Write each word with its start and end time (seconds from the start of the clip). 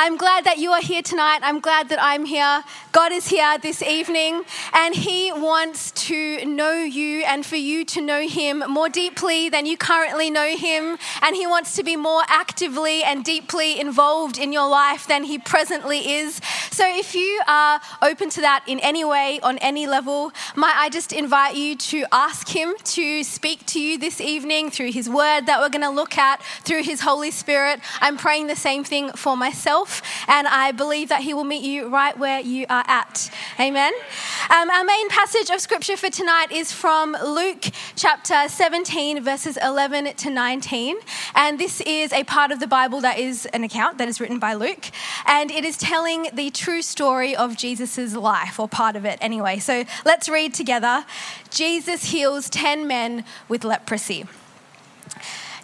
I'm 0.00 0.16
glad 0.16 0.44
that 0.44 0.58
you 0.58 0.70
are 0.70 0.80
here 0.80 1.02
tonight. 1.02 1.40
I'm 1.42 1.58
glad 1.58 1.88
that 1.88 1.98
I'm 2.00 2.24
here. 2.24 2.62
God 2.92 3.10
is 3.10 3.26
here 3.26 3.58
this 3.58 3.82
evening, 3.82 4.44
and 4.72 4.94
He 4.94 5.32
wants 5.32 5.90
to 6.06 6.44
know 6.44 6.72
you 6.72 7.24
and 7.24 7.44
for 7.44 7.56
you 7.56 7.84
to 7.86 8.00
know 8.00 8.26
Him 8.28 8.62
more 8.68 8.88
deeply 8.88 9.48
than 9.48 9.66
you 9.66 9.76
currently 9.76 10.30
know 10.30 10.56
Him. 10.56 10.98
And 11.20 11.34
He 11.34 11.48
wants 11.48 11.74
to 11.74 11.82
be 11.82 11.96
more 11.96 12.22
actively 12.28 13.02
and 13.02 13.24
deeply 13.24 13.80
involved 13.80 14.38
in 14.38 14.52
your 14.52 14.68
life 14.68 15.08
than 15.08 15.24
He 15.24 15.36
presently 15.36 16.12
is. 16.12 16.40
So, 16.70 16.84
if 16.88 17.16
you 17.16 17.42
are 17.48 17.80
open 18.00 18.30
to 18.30 18.40
that 18.42 18.62
in 18.68 18.78
any 18.78 19.04
way, 19.04 19.40
on 19.42 19.58
any 19.58 19.88
level, 19.88 20.30
might 20.54 20.76
I 20.76 20.90
just 20.90 21.12
invite 21.12 21.56
you 21.56 21.74
to 21.74 22.04
ask 22.12 22.48
Him 22.48 22.74
to 22.84 23.24
speak 23.24 23.66
to 23.66 23.80
you 23.80 23.98
this 23.98 24.20
evening 24.20 24.70
through 24.70 24.92
His 24.92 25.08
Word 25.08 25.46
that 25.46 25.58
we're 25.58 25.70
going 25.70 25.82
to 25.82 25.90
look 25.90 26.16
at, 26.16 26.40
through 26.62 26.84
His 26.84 27.00
Holy 27.00 27.32
Spirit. 27.32 27.80
I'm 28.00 28.16
praying 28.16 28.46
the 28.46 28.54
same 28.54 28.84
thing 28.84 29.10
for 29.10 29.36
myself, 29.36 29.87
and 30.28 30.46
I 30.46 30.72
believe 30.72 31.08
that 31.08 31.22
He 31.22 31.34
will 31.34 31.44
meet 31.44 31.62
you 31.62 31.88
right 31.88 32.16
where 32.16 32.40
you 32.40 32.66
are 32.68 32.84
at. 32.86 33.30
Amen. 33.58 33.92
Um, 34.50 34.70
our 34.70 34.84
main 34.84 35.08
passage 35.08 35.50
of 35.50 35.60
scripture 35.60 35.96
for 35.96 36.10
tonight 36.10 36.52
is 36.52 36.72
from 36.72 37.16
Luke 37.24 37.66
chapter 37.96 38.48
17, 38.48 39.22
verses 39.22 39.56
11 39.56 40.14
to 40.14 40.30
19. 40.30 40.96
And 41.34 41.58
this 41.58 41.80
is 41.82 42.12
a 42.12 42.24
part 42.24 42.50
of 42.50 42.60
the 42.60 42.66
Bible 42.66 43.00
that 43.00 43.18
is 43.18 43.46
an 43.46 43.64
account 43.64 43.98
that 43.98 44.08
is 44.08 44.20
written 44.20 44.38
by 44.38 44.54
Luke. 44.54 44.90
And 45.26 45.50
it 45.50 45.64
is 45.64 45.76
telling 45.76 46.28
the 46.32 46.50
true 46.50 46.82
story 46.82 47.34
of 47.34 47.56
Jesus' 47.56 48.14
life, 48.14 48.58
or 48.58 48.68
part 48.68 48.96
of 48.96 49.04
it 49.04 49.18
anyway. 49.20 49.58
So 49.58 49.84
let's 50.04 50.28
read 50.28 50.54
together. 50.54 51.04
Jesus 51.50 52.06
heals 52.06 52.48
10 52.50 52.86
men 52.86 53.24
with 53.48 53.64
leprosy. 53.64 54.26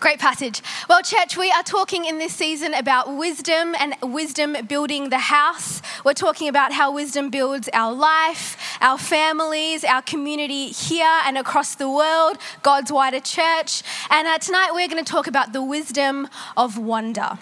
Great 0.00 0.18
passage. 0.18 0.62
Well, 0.88 1.02
church, 1.02 1.36
we 1.36 1.50
are 1.50 1.62
talking 1.62 2.04
in 2.04 2.18
this 2.18 2.34
season 2.34 2.74
about 2.74 3.16
wisdom 3.16 3.74
and 3.78 3.94
wisdom 4.02 4.56
building 4.66 5.10
the 5.10 5.18
house. 5.18 5.82
We're 6.04 6.14
talking 6.14 6.48
about 6.48 6.72
how 6.72 6.92
wisdom 6.92 7.30
builds 7.30 7.68
our 7.72 7.92
life, 7.92 8.56
our 8.80 8.98
families, 8.98 9.84
our 9.84 10.02
community 10.02 10.68
here 10.68 11.20
and 11.24 11.38
across 11.38 11.74
the 11.74 11.88
world, 11.88 12.38
God's 12.62 12.92
wider 12.92 13.20
church. 13.20 13.82
And 14.10 14.28
uh, 14.28 14.38
tonight 14.38 14.70
we're 14.72 14.88
going 14.88 15.04
to 15.04 15.10
talk 15.10 15.26
about 15.26 15.52
the 15.52 15.62
wisdom 15.62 16.28
of 16.56 16.78
wonder. 16.78 17.38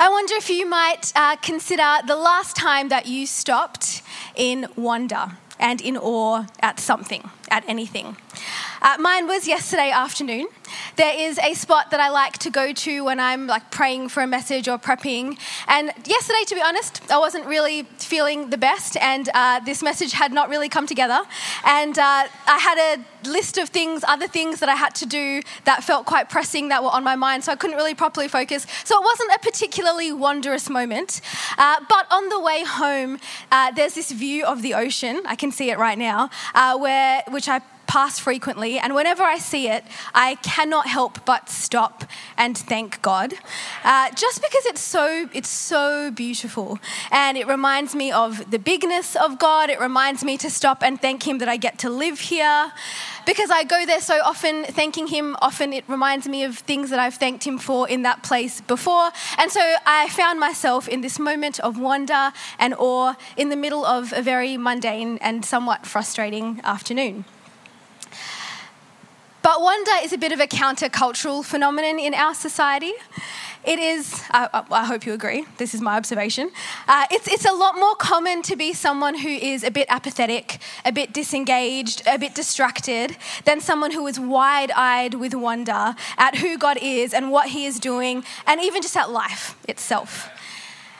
I 0.00 0.08
wonder 0.08 0.34
if 0.36 0.48
you 0.48 0.64
might 0.64 1.12
uh, 1.16 1.34
consider 1.36 1.96
the 2.06 2.14
last 2.14 2.54
time 2.54 2.88
that 2.88 3.06
you 3.06 3.26
stopped 3.26 4.02
in 4.36 4.68
wonder 4.76 5.32
and 5.58 5.80
in 5.80 5.96
awe 5.96 6.46
at 6.60 6.78
something, 6.78 7.28
at 7.50 7.64
anything. 7.68 8.16
Uh, 8.80 8.96
mine 9.00 9.26
was 9.26 9.48
yesterday 9.48 9.90
afternoon. 9.90 10.46
There 10.96 11.14
is 11.16 11.38
a 11.38 11.54
spot 11.54 11.90
that 11.90 12.00
I 12.00 12.10
like 12.10 12.38
to 12.38 12.50
go 12.50 12.72
to 12.72 13.04
when 13.04 13.18
I'm 13.18 13.46
like 13.46 13.70
praying 13.70 14.10
for 14.10 14.22
a 14.22 14.26
message 14.26 14.68
or 14.68 14.78
prepping. 14.78 15.38
And 15.66 15.92
yesterday, 16.04 16.44
to 16.46 16.54
be 16.54 16.60
honest, 16.60 17.10
I 17.10 17.18
wasn't 17.18 17.46
really 17.46 17.82
feeling 17.98 18.50
the 18.50 18.58
best, 18.58 18.96
and 18.96 19.28
uh, 19.34 19.60
this 19.60 19.82
message 19.82 20.12
had 20.12 20.32
not 20.32 20.48
really 20.48 20.68
come 20.68 20.86
together. 20.86 21.20
And 21.64 21.98
uh, 21.98 22.02
I 22.46 22.58
had 22.58 22.78
a 22.78 23.28
list 23.28 23.58
of 23.58 23.68
things, 23.68 24.04
other 24.06 24.28
things 24.28 24.60
that 24.60 24.68
I 24.68 24.74
had 24.74 24.94
to 24.96 25.06
do 25.06 25.42
that 25.64 25.82
felt 25.82 26.06
quite 26.06 26.28
pressing 26.28 26.68
that 26.68 26.82
were 26.82 26.90
on 26.90 27.02
my 27.04 27.16
mind, 27.16 27.44
so 27.44 27.52
I 27.52 27.56
couldn't 27.56 27.76
really 27.76 27.94
properly 27.94 28.28
focus. 28.28 28.66
So 28.84 29.00
it 29.00 29.04
wasn't 29.04 29.32
a 29.34 29.38
particularly 29.40 30.12
wondrous 30.12 30.70
moment. 30.70 31.20
Uh, 31.56 31.76
but 31.88 32.06
on 32.10 32.28
the 32.28 32.40
way 32.40 32.64
home, 32.64 33.18
uh, 33.50 33.72
there's 33.72 33.94
this 33.94 34.12
view 34.12 34.44
of 34.44 34.62
the 34.62 34.74
ocean. 34.74 35.22
I 35.26 35.36
can 35.36 35.50
see 35.50 35.70
it 35.70 35.78
right 35.78 35.98
now, 35.98 36.30
uh, 36.54 36.78
where 36.78 37.22
which 37.38 37.48
I 37.48 37.60
pass 37.88 38.18
frequently, 38.20 38.78
and 38.78 38.94
whenever 38.94 39.24
I 39.24 39.38
see 39.38 39.66
it, 39.68 39.82
I 40.14 40.36
cannot 40.36 40.86
help 40.86 41.24
but 41.24 41.48
stop 41.48 42.04
and 42.36 42.56
thank 42.56 43.02
God, 43.02 43.34
uh, 43.82 44.10
just 44.12 44.42
because 44.42 44.64
it's 44.66 44.80
so 44.80 45.28
it's 45.32 45.48
so 45.48 46.12
beautiful, 46.12 46.78
and 47.10 47.36
it 47.36 47.48
reminds 47.48 47.94
me 47.96 48.12
of 48.12 48.50
the 48.50 48.58
bigness 48.58 49.16
of 49.16 49.38
God. 49.38 49.70
It 49.70 49.80
reminds 49.80 50.22
me 50.22 50.36
to 50.38 50.50
stop 50.50 50.82
and 50.82 51.00
thank 51.00 51.26
Him 51.26 51.38
that 51.38 51.48
I 51.48 51.56
get 51.56 51.78
to 51.80 51.90
live 51.90 52.20
here. 52.20 52.72
Because 53.26 53.50
I 53.50 53.64
go 53.64 53.84
there 53.84 54.00
so 54.00 54.20
often, 54.24 54.64
thanking 54.64 55.06
Him, 55.08 55.36
often 55.42 55.72
it 55.72 55.84
reminds 55.88 56.28
me 56.28 56.44
of 56.44 56.58
things 56.58 56.90
that 56.90 56.98
I've 56.98 57.14
thanked 57.14 57.44
Him 57.44 57.58
for 57.58 57.88
in 57.88 58.02
that 58.02 58.22
place 58.22 58.60
before. 58.60 59.10
And 59.38 59.50
so 59.50 59.60
I 59.86 60.08
found 60.10 60.38
myself 60.38 60.88
in 60.88 61.00
this 61.00 61.18
moment 61.18 61.58
of 61.60 61.78
wonder 61.78 62.32
and 62.58 62.74
awe 62.78 63.14
in 63.36 63.48
the 63.48 63.56
middle 63.56 63.84
of 63.84 64.12
a 64.12 64.22
very 64.22 64.56
mundane 64.56 65.18
and 65.18 65.44
somewhat 65.44 65.86
frustrating 65.86 66.60
afternoon. 66.64 67.24
But 69.48 69.62
wonder 69.62 69.92
is 70.02 70.12
a 70.12 70.18
bit 70.18 70.32
of 70.32 70.40
a 70.40 70.46
countercultural 70.46 71.42
phenomenon 71.42 71.98
in 71.98 72.12
our 72.12 72.34
society. 72.34 72.92
It 73.64 73.78
is, 73.78 74.22
uh, 74.30 74.62
I 74.70 74.84
hope 74.84 75.06
you 75.06 75.14
agree, 75.14 75.46
this 75.56 75.72
is 75.72 75.80
my 75.80 75.96
observation. 75.96 76.50
Uh, 76.86 77.06
it's, 77.10 77.26
it's 77.28 77.46
a 77.46 77.54
lot 77.54 77.74
more 77.76 77.94
common 77.94 78.42
to 78.42 78.56
be 78.56 78.74
someone 78.74 79.16
who 79.16 79.30
is 79.30 79.64
a 79.64 79.70
bit 79.70 79.86
apathetic, 79.88 80.58
a 80.84 80.92
bit 80.92 81.14
disengaged, 81.14 82.02
a 82.06 82.18
bit 82.18 82.34
distracted, 82.34 83.16
than 83.46 83.62
someone 83.62 83.92
who 83.92 84.06
is 84.06 84.20
wide 84.20 84.70
eyed 84.72 85.14
with 85.14 85.32
wonder 85.32 85.94
at 86.18 86.36
who 86.36 86.58
God 86.58 86.76
is 86.82 87.14
and 87.14 87.30
what 87.30 87.48
He 87.48 87.64
is 87.64 87.80
doing, 87.80 88.24
and 88.46 88.60
even 88.60 88.82
just 88.82 88.98
at 88.98 89.10
life 89.10 89.56
itself. 89.66 90.28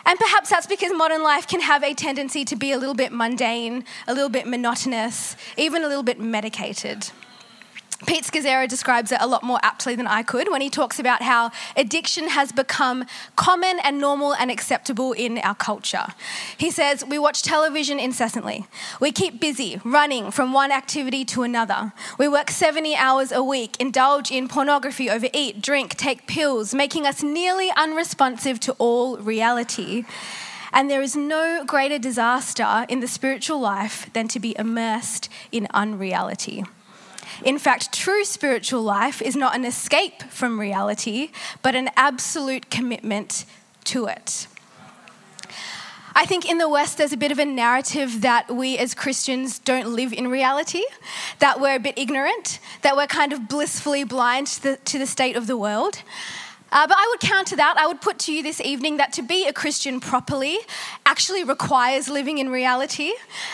And 0.07 0.19
perhaps 0.19 0.49
that's 0.49 0.67
because 0.67 0.91
modern 0.95 1.23
life 1.23 1.47
can 1.47 1.61
have 1.61 1.85
a 1.85 1.93
tendency 1.93 2.47
to 2.47 2.57
be 2.57 2.73
a 2.73 2.79
little 2.79 2.95
bit 2.95 3.13
mundane, 3.13 3.85
a 4.07 4.15
little 4.15 4.31
bit 4.31 4.47
monotonous, 4.47 5.37
even 5.59 5.85
a 5.85 5.87
little 5.87 6.03
bit 6.03 6.19
medicated. 6.19 7.11
Pete 8.07 8.23
Scazzero 8.23 8.69
describes 8.69 9.11
it 9.11 9.19
a 9.21 9.27
lot 9.27 9.43
more 9.43 9.59
aptly 9.61 9.97
than 9.97 10.07
I 10.07 10.23
could 10.23 10.53
when 10.53 10.61
he 10.61 10.71
talks 10.71 11.01
about 11.01 11.23
how 11.23 11.51
addiction 11.77 12.29
has 12.29 12.53
become 12.53 13.05
common 13.35 13.81
and 13.83 13.99
normal 13.99 14.35
and 14.35 14.53
acceptable 14.53 15.13
in 15.13 15.39
our 15.39 15.57
culture. 15.57 16.07
He 16.57 16.71
says, 16.71 17.05
We 17.05 17.19
watch 17.19 17.43
television 17.43 17.99
incessantly. 17.99 18.67
We 19.01 19.11
keep 19.11 19.41
busy, 19.41 19.81
running 19.85 20.31
from 20.31 20.53
one 20.53 20.71
activity 20.71 21.25
to 21.25 21.43
another. 21.43 21.93
We 22.19 22.29
work 22.29 22.53
70 22.53 22.95
hours 22.95 23.33
a 23.33 23.43
week, 23.43 23.77
indulge 23.81 24.31
in 24.31 24.47
pornography, 24.47 25.11
overeat, 25.11 25.61
drink, 25.61 25.97
take 25.97 26.29
pills, 26.29 26.73
making 26.73 27.05
us 27.05 27.25
nearly 27.25 27.73
unresponsive 27.77 28.61
to 28.61 28.75
all 28.79 29.19
reality. 29.19 30.05
And 30.73 30.89
there 30.89 31.03
is 31.03 31.17
no 31.17 31.65
greater 31.67 31.99
disaster 31.99 32.87
in 32.89 33.01
the 33.01 33.09
spiritual 33.09 33.59
life 33.59 34.09
than 34.13 34.29
to 34.29 34.39
be 34.39 34.55
immersed 34.57 35.29
in 35.51 35.67
unreality. 35.75 36.63
In 37.45 37.59
fact, 37.59 37.93
true 37.93 38.25
spiritual 38.25 38.83
life 38.83 39.23
is 39.23 39.37
not 39.37 39.55
an 39.55 39.65
escape 39.65 40.23
from 40.25 40.59
reality, 40.59 41.31
but 41.63 41.75
an 41.75 41.91
absolute 41.97 42.71
commitment 42.71 43.45
to 43.85 44.07
it. 44.07 44.47
I 46.15 46.27
think 46.27 46.51
in 46.51 46.59
the 46.59 46.69
West, 46.69 46.99
there's 46.99 47.13
a 47.13 47.17
bit 47.17 47.31
of 47.31 47.39
a 47.39 47.45
narrative 47.45 48.23
that 48.23 48.51
we 48.51 48.77
as 48.77 48.93
Christians 48.93 49.61
don't 49.61 49.95
live 49.95 50.13
in 50.13 50.27
reality, 50.27 50.83
that 51.39 51.61
we're 51.61 51.77
a 51.77 51.81
bit 51.81 51.97
ignorant, 51.97 52.59
that 52.83 52.97
we're 52.97 53.07
kind 53.07 53.33
of 53.33 53.49
blissfully 53.49 54.03
blind 54.03 54.49
to 54.49 54.63
the, 54.63 54.77
to 54.79 54.99
the 54.99 55.07
state 55.07 55.37
of 55.37 55.47
the 55.47 55.57
world. 55.57 56.03
Uh, 56.71 56.87
but 56.87 56.97
I 56.99 57.07
would 57.11 57.21
counter 57.21 57.57
that. 57.57 57.77
I 57.79 57.87
would 57.87 58.01
put 58.01 58.19
to 58.21 58.33
you 58.33 58.43
this 58.43 58.61
evening 58.61 58.99
that 58.99 59.13
to 59.15 59.23
be 59.23 59.47
a 59.47 59.53
Christian 59.53 60.01
properly 60.01 60.59
actually 61.07 61.43
requires 61.43 62.09
living 62.09 62.39
in 62.39 62.51
reality, 62.51 63.13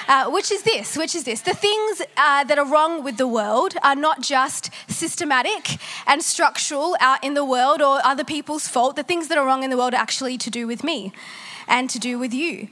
uh, 0.08 0.31
which 0.31 0.50
is 0.50 0.62
this, 0.62 0.96
which 0.96 1.14
is 1.14 1.22
this. 1.25 1.40
The 1.40 1.55
things 1.55 2.02
uh, 2.16 2.44
that 2.44 2.58
are 2.58 2.66
wrong 2.66 3.05
with 3.05 3.16
the 3.16 3.28
world 3.28 3.76
are 3.82 3.94
not 3.94 4.20
just 4.20 4.70
systematic 4.88 5.78
and 6.06 6.22
structural 6.22 6.96
out 6.99 7.22
in 7.22 7.34
the 7.34 7.44
world 7.44 7.81
or 7.81 8.05
other 8.05 8.25
people's 8.25 8.66
fault. 8.66 8.96
The 8.96 9.05
things 9.05 9.28
that 9.28 9.38
are 9.38 9.46
wrong 9.46 9.62
in 9.62 9.70
the 9.70 9.76
world 9.76 9.94
are 9.94 10.00
actually 10.00 10.37
to 10.38 10.50
do 10.50 10.67
with 10.67 10.82
me 10.82 11.12
and 11.69 11.88
to 11.90 11.99
do 11.99 12.19
with 12.19 12.34
you 12.34 12.69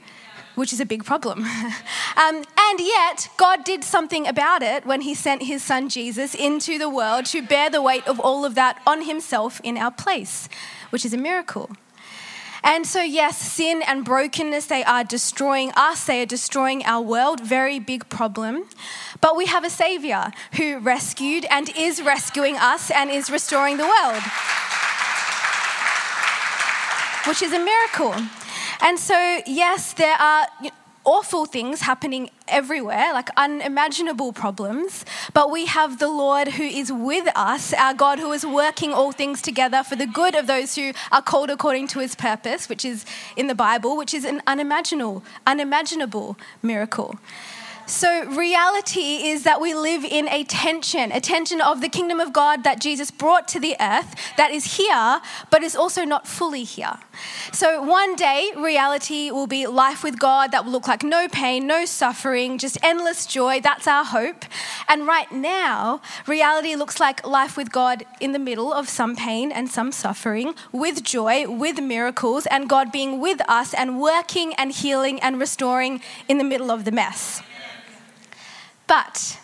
which 0.55 0.71
is 0.71 0.79
a 0.79 0.85
big 0.85 1.03
problem. 1.03 1.39
um, 2.17 2.43
and 2.69 2.79
yet, 2.79 3.29
God 3.37 3.63
did 3.63 3.83
something 3.83 4.27
about 4.27 4.61
it 4.61 4.85
when 4.85 5.01
He 5.01 5.13
sent 5.13 5.43
His 5.43 5.63
Son 5.63 5.89
Jesus 5.89 6.33
into 6.33 6.77
the 6.77 6.89
world 6.89 7.25
to 7.27 7.41
bear 7.41 7.69
the 7.69 7.81
weight 7.81 8.07
of 8.07 8.19
all 8.19 8.45
of 8.45 8.55
that 8.55 8.81
on 8.85 9.03
Himself 9.03 9.59
in 9.63 9.77
our 9.77 9.91
place, 9.91 10.49
which 10.89 11.05
is 11.05 11.13
a 11.13 11.17
miracle. 11.17 11.69
And 12.63 12.87
so, 12.87 13.01
yes, 13.01 13.37
sin 13.37 13.83
and 13.85 14.05
brokenness, 14.05 14.67
they 14.67 14.85
are 14.85 15.03
destroying 15.03 15.71
us, 15.75 16.05
they 16.05 16.21
are 16.21 16.25
destroying 16.25 16.85
our 16.85 17.01
world, 17.01 17.41
very 17.41 17.77
big 17.77 18.07
problem. 18.07 18.63
But 19.19 19.35
we 19.35 19.47
have 19.47 19.65
a 19.65 19.69
Savior 19.69 20.31
who 20.53 20.79
rescued 20.79 21.45
and 21.49 21.69
is 21.77 22.01
rescuing 22.01 22.55
us 22.57 22.89
and 22.89 23.11
is 23.11 23.29
restoring 23.29 23.77
the 23.77 23.83
world, 23.83 24.23
which 27.27 27.41
is 27.41 27.51
a 27.51 27.59
miracle. 27.59 28.15
And 28.81 28.97
so, 28.97 29.41
yes, 29.45 29.91
there 29.93 30.15
are 30.15 30.47
awful 31.05 31.45
things 31.45 31.81
happening 31.81 32.29
everywhere, 32.47 33.13
like 33.13 33.29
unimaginable 33.37 34.33
problems, 34.33 35.05
but 35.33 35.51
we 35.51 35.65
have 35.65 35.99
the 35.99 36.07
Lord 36.07 36.49
who 36.49 36.63
is 36.63 36.91
with 36.91 37.27
us, 37.35 37.73
our 37.73 37.93
God 37.93 38.19
who 38.19 38.31
is 38.31 38.45
working 38.45 38.93
all 38.93 39.11
things 39.11 39.41
together 39.41 39.83
for 39.83 39.95
the 39.95 40.07
good 40.07 40.35
of 40.35 40.47
those 40.47 40.75
who 40.75 40.93
are 41.11 41.21
called 41.21 41.49
according 41.49 41.87
to 41.87 41.99
his 41.99 42.15
purpose, 42.15 42.69
which 42.69 42.85
is 42.85 43.05
in 43.35 43.47
the 43.47 43.55
Bible, 43.55 43.97
which 43.97 44.13
is 44.13 44.25
an 44.25 44.41
unimaginable, 44.47 45.23
unimaginable 45.45 46.37
miracle. 46.61 47.15
So, 47.85 48.25
reality 48.29 49.27
is 49.27 49.43
that 49.43 49.59
we 49.59 49.75
live 49.75 50.05
in 50.05 50.29
a 50.29 50.45
tension, 50.45 51.11
a 51.11 51.19
tension 51.19 51.59
of 51.59 51.81
the 51.81 51.89
kingdom 51.89 52.21
of 52.21 52.31
God 52.31 52.63
that 52.63 52.79
Jesus 52.79 53.11
brought 53.11 53.45
to 53.49 53.59
the 53.59 53.75
earth 53.77 54.15
that 54.37 54.51
is 54.51 54.77
here, 54.77 55.19
but 55.49 55.63
is 55.63 55.75
also 55.75 56.05
not 56.05 56.25
fully 56.25 56.63
here. 56.63 56.97
So, 57.51 57.81
one 57.83 58.15
day, 58.15 58.51
reality 58.55 59.31
will 59.31 59.47
be 59.47 59.67
life 59.67 60.01
with 60.01 60.17
God 60.17 60.51
that 60.51 60.63
will 60.63 60.71
look 60.71 60.87
like 60.87 61.03
no 61.03 61.27
pain, 61.27 61.67
no 61.67 61.83
suffering, 61.83 62.57
just 62.57 62.77
endless 62.81 63.25
joy. 63.25 63.59
That's 63.59 63.85
our 63.85 64.05
hope. 64.05 64.45
And 64.87 65.05
right 65.05 65.29
now, 65.29 66.01
reality 66.25 66.75
looks 66.75 67.01
like 67.01 67.27
life 67.27 67.57
with 67.57 67.73
God 67.73 68.05
in 68.21 68.31
the 68.31 68.39
middle 68.39 68.71
of 68.71 68.87
some 68.87 69.17
pain 69.17 69.51
and 69.51 69.69
some 69.69 69.91
suffering, 69.91 70.55
with 70.71 71.03
joy, 71.03 71.49
with 71.49 71.81
miracles, 71.81 72.45
and 72.45 72.69
God 72.69 72.93
being 72.93 73.19
with 73.19 73.41
us 73.49 73.73
and 73.73 73.99
working 73.99 74.53
and 74.53 74.71
healing 74.71 75.19
and 75.19 75.37
restoring 75.37 76.01
in 76.29 76.37
the 76.37 76.45
middle 76.45 76.71
of 76.71 76.85
the 76.85 76.91
mess. 76.91 77.41
But 78.87 79.39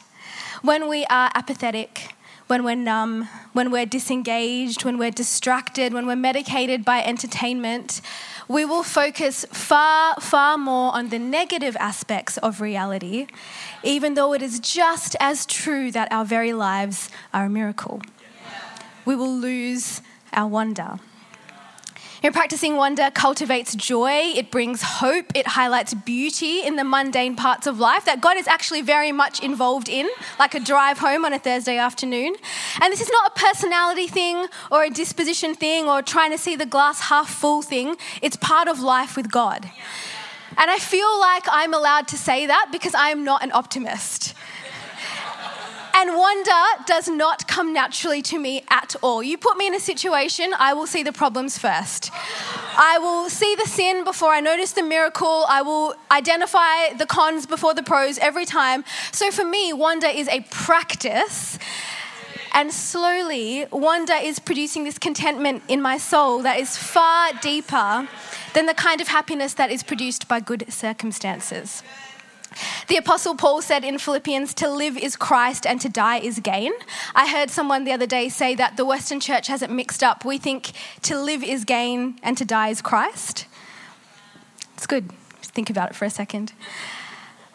when 0.61 0.89
we 0.89 1.05
are 1.05 1.31
apathetic, 1.33 2.15
when 2.47 2.63
we're 2.63 2.75
numb, 2.75 3.29
when 3.53 3.69
we're 3.69 3.85
disengaged, 3.85 4.83
when 4.83 4.97
we're 4.97 5.11
distracted, 5.11 5.93
when 5.93 6.07
we're 6.07 6.15
medicated 6.15 6.83
by 6.83 7.03
entertainment, 7.03 8.01
we 8.47 8.65
will 8.65 8.81
focus 8.81 9.45
far, 9.51 10.15
far 10.15 10.57
more 10.57 10.91
on 10.93 11.09
the 11.09 11.19
negative 11.19 11.77
aspects 11.79 12.37
of 12.39 12.59
reality, 12.59 13.27
even 13.83 14.15
though 14.15 14.33
it 14.33 14.41
is 14.41 14.59
just 14.59 15.15
as 15.19 15.45
true 15.45 15.91
that 15.91 16.11
our 16.11 16.25
very 16.25 16.51
lives 16.51 17.11
are 17.33 17.45
a 17.45 17.49
miracle. 17.49 18.01
We 19.05 19.15
will 19.15 19.33
lose 19.33 20.01
our 20.33 20.47
wonder. 20.47 20.99
Practicing 22.21 22.75
wonder 22.75 23.09
cultivates 23.11 23.75
joy, 23.75 24.33
it 24.35 24.51
brings 24.51 24.81
hope, 24.81 25.31
it 25.35 25.47
highlights 25.47 25.93
beauty 25.93 26.61
in 26.61 26.75
the 26.75 26.83
mundane 26.83 27.35
parts 27.35 27.65
of 27.65 27.79
life 27.79 28.05
that 28.05 28.21
God 28.21 28.37
is 28.37 28.47
actually 28.47 28.81
very 28.81 29.11
much 29.11 29.41
involved 29.41 29.89
in, 29.89 30.07
like 30.37 30.53
a 30.53 30.59
drive 30.59 30.99
home 30.99 31.25
on 31.25 31.33
a 31.33 31.39
Thursday 31.39 31.77
afternoon. 31.77 32.35
And 32.81 32.91
this 32.91 33.01
is 33.01 33.09
not 33.09 33.31
a 33.31 33.39
personality 33.39 34.07
thing 34.07 34.47
or 34.71 34.83
a 34.83 34.89
disposition 34.89 35.55
thing 35.55 35.87
or 35.87 36.01
trying 36.01 36.31
to 36.31 36.37
see 36.37 36.55
the 36.55 36.65
glass 36.65 36.99
half 37.01 37.29
full 37.29 37.61
thing, 37.61 37.95
it's 38.21 38.35
part 38.35 38.67
of 38.67 38.79
life 38.79 39.15
with 39.17 39.31
God. 39.31 39.69
And 40.57 40.69
I 40.69 40.77
feel 40.77 41.19
like 41.19 41.45
I'm 41.49 41.73
allowed 41.73 42.07
to 42.09 42.17
say 42.17 42.45
that 42.47 42.69
because 42.71 42.93
I 42.93 43.09
am 43.09 43.23
not 43.23 43.43
an 43.43 43.51
optimist. 43.53 44.33
And 46.01 46.15
wonder 46.15 46.61
does 46.85 47.09
not 47.09 47.45
come 47.49 47.73
naturally 47.73 48.21
to 48.21 48.39
me 48.39 48.63
at 48.69 48.95
all. 49.01 49.21
You 49.21 49.37
put 49.37 49.57
me 49.57 49.67
in 49.67 49.75
a 49.75 49.81
situation, 49.81 50.53
I 50.57 50.71
will 50.73 50.87
see 50.87 51.03
the 51.03 51.11
problems 51.11 51.57
first. 51.57 52.09
I 52.77 52.97
will 52.99 53.29
see 53.29 53.53
the 53.55 53.67
sin 53.67 54.05
before 54.05 54.29
I 54.29 54.39
notice 54.39 54.71
the 54.71 54.81
miracle. 54.81 55.43
I 55.49 55.61
will 55.61 55.95
identify 56.09 56.93
the 56.97 57.05
cons 57.05 57.45
before 57.45 57.73
the 57.73 57.83
pros 57.83 58.17
every 58.19 58.45
time. 58.45 58.85
So 59.11 59.29
for 59.29 59.43
me, 59.43 59.73
wonder 59.73 60.07
is 60.07 60.29
a 60.29 60.39
practice. 60.49 61.59
And 62.53 62.71
slowly, 62.71 63.65
wonder 63.69 64.13
is 64.13 64.39
producing 64.39 64.85
this 64.85 64.97
contentment 64.97 65.63
in 65.67 65.81
my 65.81 65.97
soul 65.97 66.41
that 66.43 66.61
is 66.61 66.77
far 66.77 67.33
deeper 67.41 68.07
than 68.53 68.67
the 68.67 68.73
kind 68.73 69.01
of 69.01 69.09
happiness 69.09 69.53
that 69.55 69.69
is 69.69 69.83
produced 69.83 70.29
by 70.29 70.39
good 70.39 70.71
circumstances. 70.71 71.83
The 72.87 72.97
Apostle 72.97 73.35
Paul 73.35 73.61
said 73.61 73.83
in 73.83 73.97
Philippians, 73.97 74.53
to 74.55 74.69
live 74.69 74.97
is 74.97 75.15
Christ 75.15 75.65
and 75.65 75.79
to 75.81 75.89
die 75.89 76.19
is 76.19 76.39
gain. 76.39 76.71
I 77.15 77.27
heard 77.27 77.49
someone 77.49 77.83
the 77.83 77.91
other 77.91 78.07
day 78.07 78.29
say 78.29 78.55
that 78.55 78.77
the 78.77 78.85
Western 78.85 79.19
church 79.19 79.47
has 79.47 79.61
it 79.61 79.69
mixed 79.69 80.03
up. 80.03 80.25
We 80.25 80.37
think 80.37 80.71
to 81.03 81.19
live 81.19 81.43
is 81.43 81.65
gain 81.65 82.19
and 82.23 82.37
to 82.37 82.45
die 82.45 82.69
is 82.69 82.81
Christ. 82.81 83.45
It's 84.75 84.87
good. 84.87 85.11
Think 85.41 85.69
about 85.69 85.91
it 85.91 85.95
for 85.95 86.05
a 86.05 86.09
second. 86.09 86.53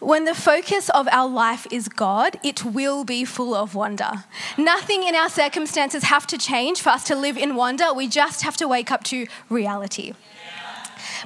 When 0.01 0.25
the 0.25 0.35
focus 0.35 0.91
of 0.91 1.09
our 1.09 1.27
life 1.27 1.67
is 1.71 1.89
God, 1.89 2.39
it 2.45 2.63
will 2.63 3.05
be 3.05 3.25
full 3.25 3.55
of 3.55 3.75
wonder. 3.75 4.25
Nothing 4.59 5.05
in 5.05 5.15
our 5.15 5.31
circumstances 5.31 6.05
have 6.05 6.27
to 6.27 6.37
change 6.37 6.83
for 6.83 6.91
us 6.91 7.05
to 7.05 7.17
live 7.17 7.39
in 7.39 7.55
wonder. 7.57 7.95
We 7.95 8.09
just 8.09 8.43
have 8.43 8.57
to 8.59 8.69
wake 8.69 8.91
up 8.91 9.03
to 9.05 9.27
reality. 9.49 10.13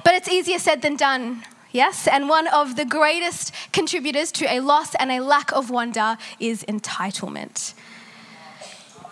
But 0.05 0.13
it's 0.13 0.29
easier 0.29 0.59
said 0.59 0.81
than 0.81 0.95
done, 0.95 1.43
Yes, 1.71 2.07
and 2.07 2.27
one 2.27 2.47
of 2.47 2.75
the 2.75 2.85
greatest 2.85 3.53
contributors 3.71 4.31
to 4.33 4.51
a 4.51 4.59
loss 4.59 4.95
and 4.95 5.11
a 5.11 5.19
lack 5.19 5.51
of 5.51 5.69
wonder 5.69 6.17
is 6.39 6.63
entitlement. 6.63 7.73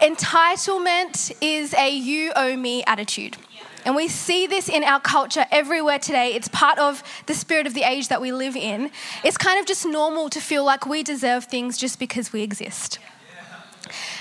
Entitlement 0.01 1.31
is 1.42 1.74
a 1.75 1.89
you 1.89 2.31
owe 2.36 2.56
me 2.56 2.83
attitude. 2.86 3.38
And 3.86 3.95
we 3.95 4.07
see 4.07 4.48
this 4.48 4.69
in 4.69 4.83
our 4.83 5.00
culture 5.00 5.45
everywhere 5.50 5.98
today. 5.98 6.33
It's 6.33 6.48
part 6.50 6.77
of 6.77 7.04
the 7.25 7.33
spirit 7.33 7.68
of 7.68 7.74
the 7.74 7.83
age 7.83 8.09
that 8.09 8.19
we 8.19 8.31
live 8.31 8.56
in. 8.56 8.92
It's 9.24 9.38
kind 9.38 9.60
of 9.60 9.65
just 9.65 9.86
normal 9.86 10.29
to 10.29 10.41
feel 10.41 10.65
like 10.65 10.86
we 10.86 11.03
deserve 11.03 11.46
things 11.46 11.77
just 11.77 12.00
because 12.00 12.34
we 12.34 12.41
exist. 12.41 13.00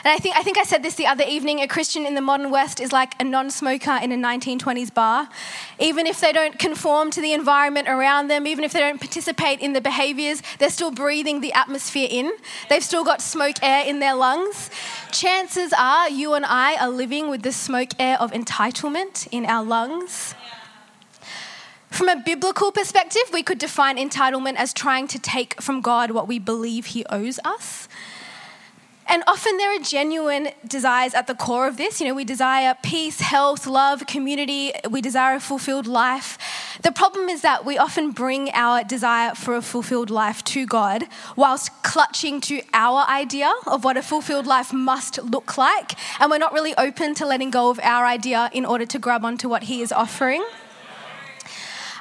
And 0.04 0.12
I 0.12 0.18
think, 0.18 0.37
I 0.37 0.42
think 0.42 0.58
I 0.58 0.64
said 0.64 0.82
this 0.82 0.94
the 0.94 1.06
other 1.06 1.25
evening 1.26 1.61
a 1.61 1.68
Christian 1.68 2.06
in 2.06 2.14
the 2.14 2.20
modern 2.20 2.50
West 2.50 2.80
is 2.80 2.92
like 2.92 3.20
a 3.20 3.25
non 3.25 3.50
smoker 3.50 3.99
in 4.02 4.12
a 4.12 4.16
1920s 4.16 4.92
bar. 4.92 5.28
Even 5.78 6.06
if 6.06 6.20
they 6.20 6.32
don't 6.32 6.58
conform 6.58 7.11
to 7.12 7.20
the 7.20 7.32
environment 7.32 7.88
around 7.88 8.28
them, 8.28 8.46
even 8.46 8.64
if 8.64 8.73
they 8.73 8.80
don't 8.80 9.00
participate 9.00 9.61
in 9.61 9.73
the 9.73 9.80
behaviors, 9.80 10.42
they're 10.58 10.70
still 10.70 10.90
breathing 10.90 11.40
the 11.40 11.52
atmosphere 11.52 12.08
in. 12.11 12.32
They've 12.68 12.85
still 12.85 13.04
got 13.04 13.20
smoke 13.20 13.56
air 13.62 13.87
in 13.87 14.00
their 14.00 14.14
lungs. 14.14 14.70
Chances 15.12 15.73
are 15.78 16.08
you 16.08 16.35
and 16.35 16.44
I 16.44 16.76
are 16.76 16.90
living 16.90 17.30
with 17.30 17.42
the 17.42 17.52
smoke 17.52 17.90
air 17.99 18.20
of 18.20 18.32
entitlement 18.32 19.28
in 19.30 19.46
our 19.46 19.64
lungs. 19.64 20.35
From 21.90 22.08
a 22.08 22.16
biblical 22.16 22.73
perspective, 22.73 23.23
we 23.32 23.42
could 23.42 23.58
define 23.58 23.96
entitlement 23.96 24.56
as 24.56 24.75
trying 24.75 25.08
to 25.08 25.18
take 25.18 25.62
from 25.62 25.80
God 25.80 26.11
what 26.11 26.28
we 26.28 26.38
believe 26.38 26.87
He 26.87 27.06
owes 27.06 27.38
us. 27.44 27.88
And 29.08 29.22
often 29.28 29.56
there 29.56 29.75
are 29.75 29.78
genuine 29.78 30.48
desires 30.66 31.14
at 31.14 31.28
the 31.28 31.34
core 31.34 31.68
of 31.68 31.76
this. 31.76 32.00
You 32.00 32.08
know, 32.08 32.14
we 32.14 32.25
desire 32.25 32.76
peace, 32.82 33.20
health, 33.20 33.66
love, 33.66 34.06
community, 34.06 34.72
we 34.90 35.00
desire 35.00 35.36
a 35.36 35.40
fulfilled 35.40 35.86
life. 35.86 36.38
The 36.82 36.90
problem 36.90 37.28
is 37.28 37.42
that 37.42 37.64
we 37.64 37.78
often 37.78 38.10
bring 38.10 38.50
our 38.50 38.82
desire 38.82 39.34
for 39.34 39.54
a 39.54 39.62
fulfilled 39.62 40.10
life 40.10 40.42
to 40.44 40.66
God 40.66 41.04
whilst 41.36 41.70
clutching 41.84 42.40
to 42.42 42.62
our 42.72 43.06
idea 43.08 43.52
of 43.66 43.84
what 43.84 43.96
a 43.96 44.02
fulfilled 44.02 44.46
life 44.46 44.72
must 44.72 45.22
look 45.22 45.56
like. 45.56 45.92
And 46.20 46.30
we're 46.30 46.38
not 46.38 46.52
really 46.52 46.75
open 46.76 47.14
to 47.14 47.26
letting 47.26 47.50
go 47.50 47.70
of 47.70 47.78
our 47.80 48.06
idea 48.06 48.50
in 48.52 48.64
order 48.64 48.86
to 48.86 48.98
grab 48.98 49.25
onto 49.25 49.48
what 49.48 49.64
He 49.64 49.82
is 49.82 49.92
offering. 49.92 50.44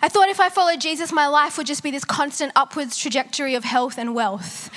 I 0.02 0.10
thought 0.10 0.30
if 0.30 0.40
I 0.40 0.50
followed 0.50 0.82
Jesus, 0.82 1.12
my 1.12 1.28
life 1.28 1.58
would 1.58 1.68
just 1.68 1.82
be 1.82 1.92
this 1.92 2.06
constant 2.06 2.52
upwards 2.56 2.98
trajectory 2.98 3.56
of 3.56 3.64
health 3.64 3.98
and 3.98 4.14
wealth. 4.14 4.70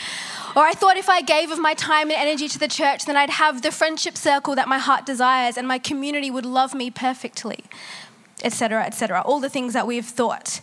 Or 0.58 0.64
I 0.64 0.72
thought 0.72 0.96
if 0.96 1.08
I 1.08 1.22
gave 1.22 1.52
of 1.52 1.60
my 1.60 1.74
time 1.74 2.10
and 2.10 2.20
energy 2.20 2.48
to 2.48 2.58
the 2.58 2.66
church, 2.66 3.04
then 3.04 3.16
I'd 3.16 3.30
have 3.30 3.62
the 3.62 3.70
friendship 3.70 4.16
circle 4.16 4.56
that 4.56 4.66
my 4.66 4.78
heart 4.78 5.06
desires 5.06 5.56
and 5.56 5.68
my 5.68 5.78
community 5.78 6.32
would 6.32 6.44
love 6.44 6.74
me 6.74 6.90
perfectly, 6.90 7.62
etc., 8.42 8.84
etc. 8.84 9.22
All 9.24 9.38
the 9.38 9.48
things 9.48 9.72
that 9.74 9.86
we've 9.86 10.04
thought. 10.04 10.60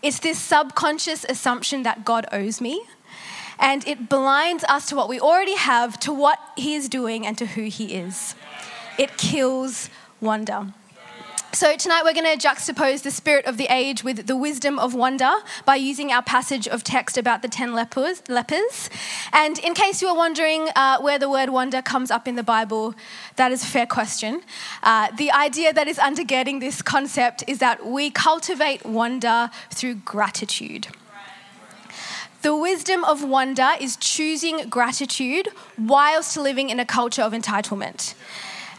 It's 0.00 0.20
this 0.20 0.38
subconscious 0.38 1.26
assumption 1.28 1.82
that 1.82 2.06
God 2.06 2.24
owes 2.32 2.62
me, 2.62 2.82
and 3.58 3.86
it 3.86 4.08
blinds 4.08 4.64
us 4.64 4.86
to 4.86 4.96
what 4.96 5.10
we 5.10 5.20
already 5.20 5.56
have, 5.56 6.00
to 6.00 6.10
what 6.10 6.38
He 6.56 6.74
is 6.74 6.88
doing, 6.88 7.26
and 7.26 7.36
to 7.36 7.44
who 7.44 7.64
He 7.64 7.96
is. 7.96 8.34
It 8.96 9.18
kills 9.18 9.90
wonder. 10.22 10.72
So, 11.54 11.76
tonight 11.76 12.02
we're 12.04 12.14
going 12.14 12.36
to 12.36 12.48
juxtapose 12.48 13.02
the 13.02 13.12
spirit 13.12 13.46
of 13.46 13.58
the 13.58 13.68
age 13.72 14.02
with 14.02 14.26
the 14.26 14.36
wisdom 14.36 14.76
of 14.76 14.92
wonder 14.92 15.30
by 15.64 15.76
using 15.76 16.10
our 16.10 16.20
passage 16.20 16.66
of 16.66 16.82
text 16.82 17.16
about 17.16 17.42
the 17.42 17.48
10 17.48 17.72
lepers. 17.74 18.28
lepers. 18.28 18.90
And 19.32 19.60
in 19.60 19.72
case 19.72 20.02
you 20.02 20.08
are 20.08 20.16
wondering 20.16 20.68
uh, 20.74 20.98
where 21.00 21.16
the 21.16 21.30
word 21.30 21.50
wonder 21.50 21.80
comes 21.80 22.10
up 22.10 22.26
in 22.26 22.34
the 22.34 22.42
Bible, 22.42 22.96
that 23.36 23.52
is 23.52 23.62
a 23.62 23.66
fair 23.66 23.86
question. 23.86 24.42
Uh, 24.82 25.12
the 25.16 25.30
idea 25.30 25.72
that 25.72 25.86
is 25.86 25.96
undergirding 25.98 26.58
this 26.58 26.82
concept 26.82 27.44
is 27.46 27.60
that 27.60 27.86
we 27.86 28.10
cultivate 28.10 28.84
wonder 28.84 29.48
through 29.70 29.94
gratitude. 29.94 30.88
The 32.42 32.56
wisdom 32.56 33.04
of 33.04 33.22
wonder 33.22 33.70
is 33.80 33.96
choosing 33.96 34.68
gratitude 34.68 35.50
whilst 35.78 36.36
living 36.36 36.70
in 36.70 36.80
a 36.80 36.84
culture 36.84 37.22
of 37.22 37.32
entitlement. 37.32 38.14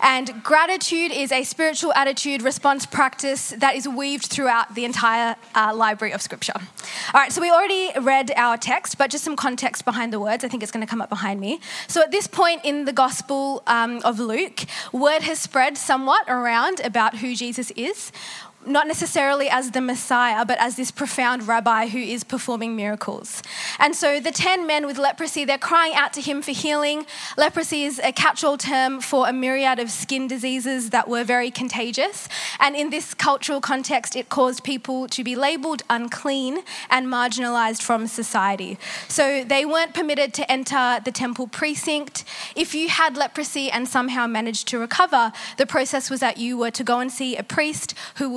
And 0.06 0.44
gratitude 0.44 1.12
is 1.12 1.32
a 1.32 1.44
spiritual 1.44 1.92
attitude, 1.94 2.44
response, 2.44 2.86
practice 2.86 3.50
that 3.58 3.76
is 3.76 3.88
weaved 3.88 4.28
throughout 4.28 4.76
the 4.76 4.86
entire 4.86 5.36
uh, 5.56 5.74
library 5.76 6.14
of 6.14 6.22
Scripture. 6.22 6.54
All 6.56 7.20
right, 7.20 7.32
so 7.32 7.42
we 7.42 7.50
already 7.50 7.90
read 8.00 8.32
our 8.36 8.56
text, 8.56 9.00
but 9.00 9.10
just 9.10 9.24
some 9.24 9.36
context 9.36 9.84
behind 9.84 10.14
the 10.14 10.20
words. 10.20 10.44
I 10.44 10.48
think 10.48 10.62
it's 10.62 10.72
going 10.72 10.86
to 10.86 10.90
come 10.90 11.02
up 11.02 11.10
behind 11.10 11.42
me. 11.42 11.60
So 11.88 12.04
at 12.04 12.12
this 12.12 12.28
point 12.28 12.64
in 12.64 12.86
the 12.86 12.94
Gospel 12.94 13.64
um, 13.66 14.00
of 14.04 14.20
Luke, 14.20 14.66
word 14.94 15.24
has 15.24 15.40
spread 15.40 15.76
somewhat 15.76 16.26
around 16.28 16.82
about 16.82 17.18
who 17.18 17.36
Jesus 17.36 17.72
is 17.72 18.12
not 18.66 18.88
necessarily 18.88 19.50
as 19.50 19.72
the 19.72 19.82
Messiah, 19.82 20.46
but 20.46 20.58
as 20.60 20.76
this 20.76 20.92
profound 20.92 21.48
rabbi 21.48 21.88
who 21.88 22.00
is 22.00 22.24
performing 22.24 22.76
miracles. 22.76 23.42
And 23.80 23.96
so 23.96 24.20
the 24.20 24.32
10 24.32 24.66
men 24.66 24.86
with 24.86 24.98
leprosy, 24.98 25.46
they're 25.46 25.58
crying 25.58 25.94
out 25.96 26.14
to 26.14 26.22
him 26.22 26.42
for 26.42 26.52
healing. 26.52 27.06
Leprosy 27.38 27.84
is 27.84 28.00
a 28.04 28.12
catch 28.12 28.44
all 28.44 28.58
term 28.58 29.02
for 29.02 29.28
a 29.28 29.34
myriad 29.34 29.80
of 29.80 29.90
skin 29.92 30.28
diseases 30.28 30.90
that 30.90 31.08
were 31.08 31.24
very 31.24 31.52
contagious. 31.52 32.28
And 32.60 32.76
in 32.76 32.90
this 32.90 33.14
cultural 33.14 33.62
context, 33.62 34.16
it 34.16 34.30
caused 34.30 34.64
people 34.64 35.08
to 35.10 35.24
be 35.24 35.36
labeled 35.36 35.84
unclean 35.90 36.60
and 36.90 37.08
marginalized 37.08 37.82
from 37.82 38.08
society. 38.08 38.78
So 39.08 39.44
they 39.44 39.66
weren't 39.66 39.94
permitted 39.94 40.34
to 40.36 40.52
enter 40.52 41.00
the 41.04 41.12
temple 41.12 41.48
precinct. 41.48 42.24
If 42.56 42.74
you 42.74 42.90
had 42.90 43.18
leprosy 43.18 43.70
and 43.70 43.88
somehow 43.88 44.28
managed 44.28 44.68
to 44.70 44.80
recover, 44.80 45.32
the 45.58 45.66
process 45.66 46.10
was 46.10 46.20
that 46.20 46.38
you 46.38 46.58
were 46.58 46.72
to 46.72 46.84
go 46.84 47.00
and 47.00 47.12
see 47.12 47.36
a 47.36 47.44
priest 47.44 47.94
who 48.16 48.30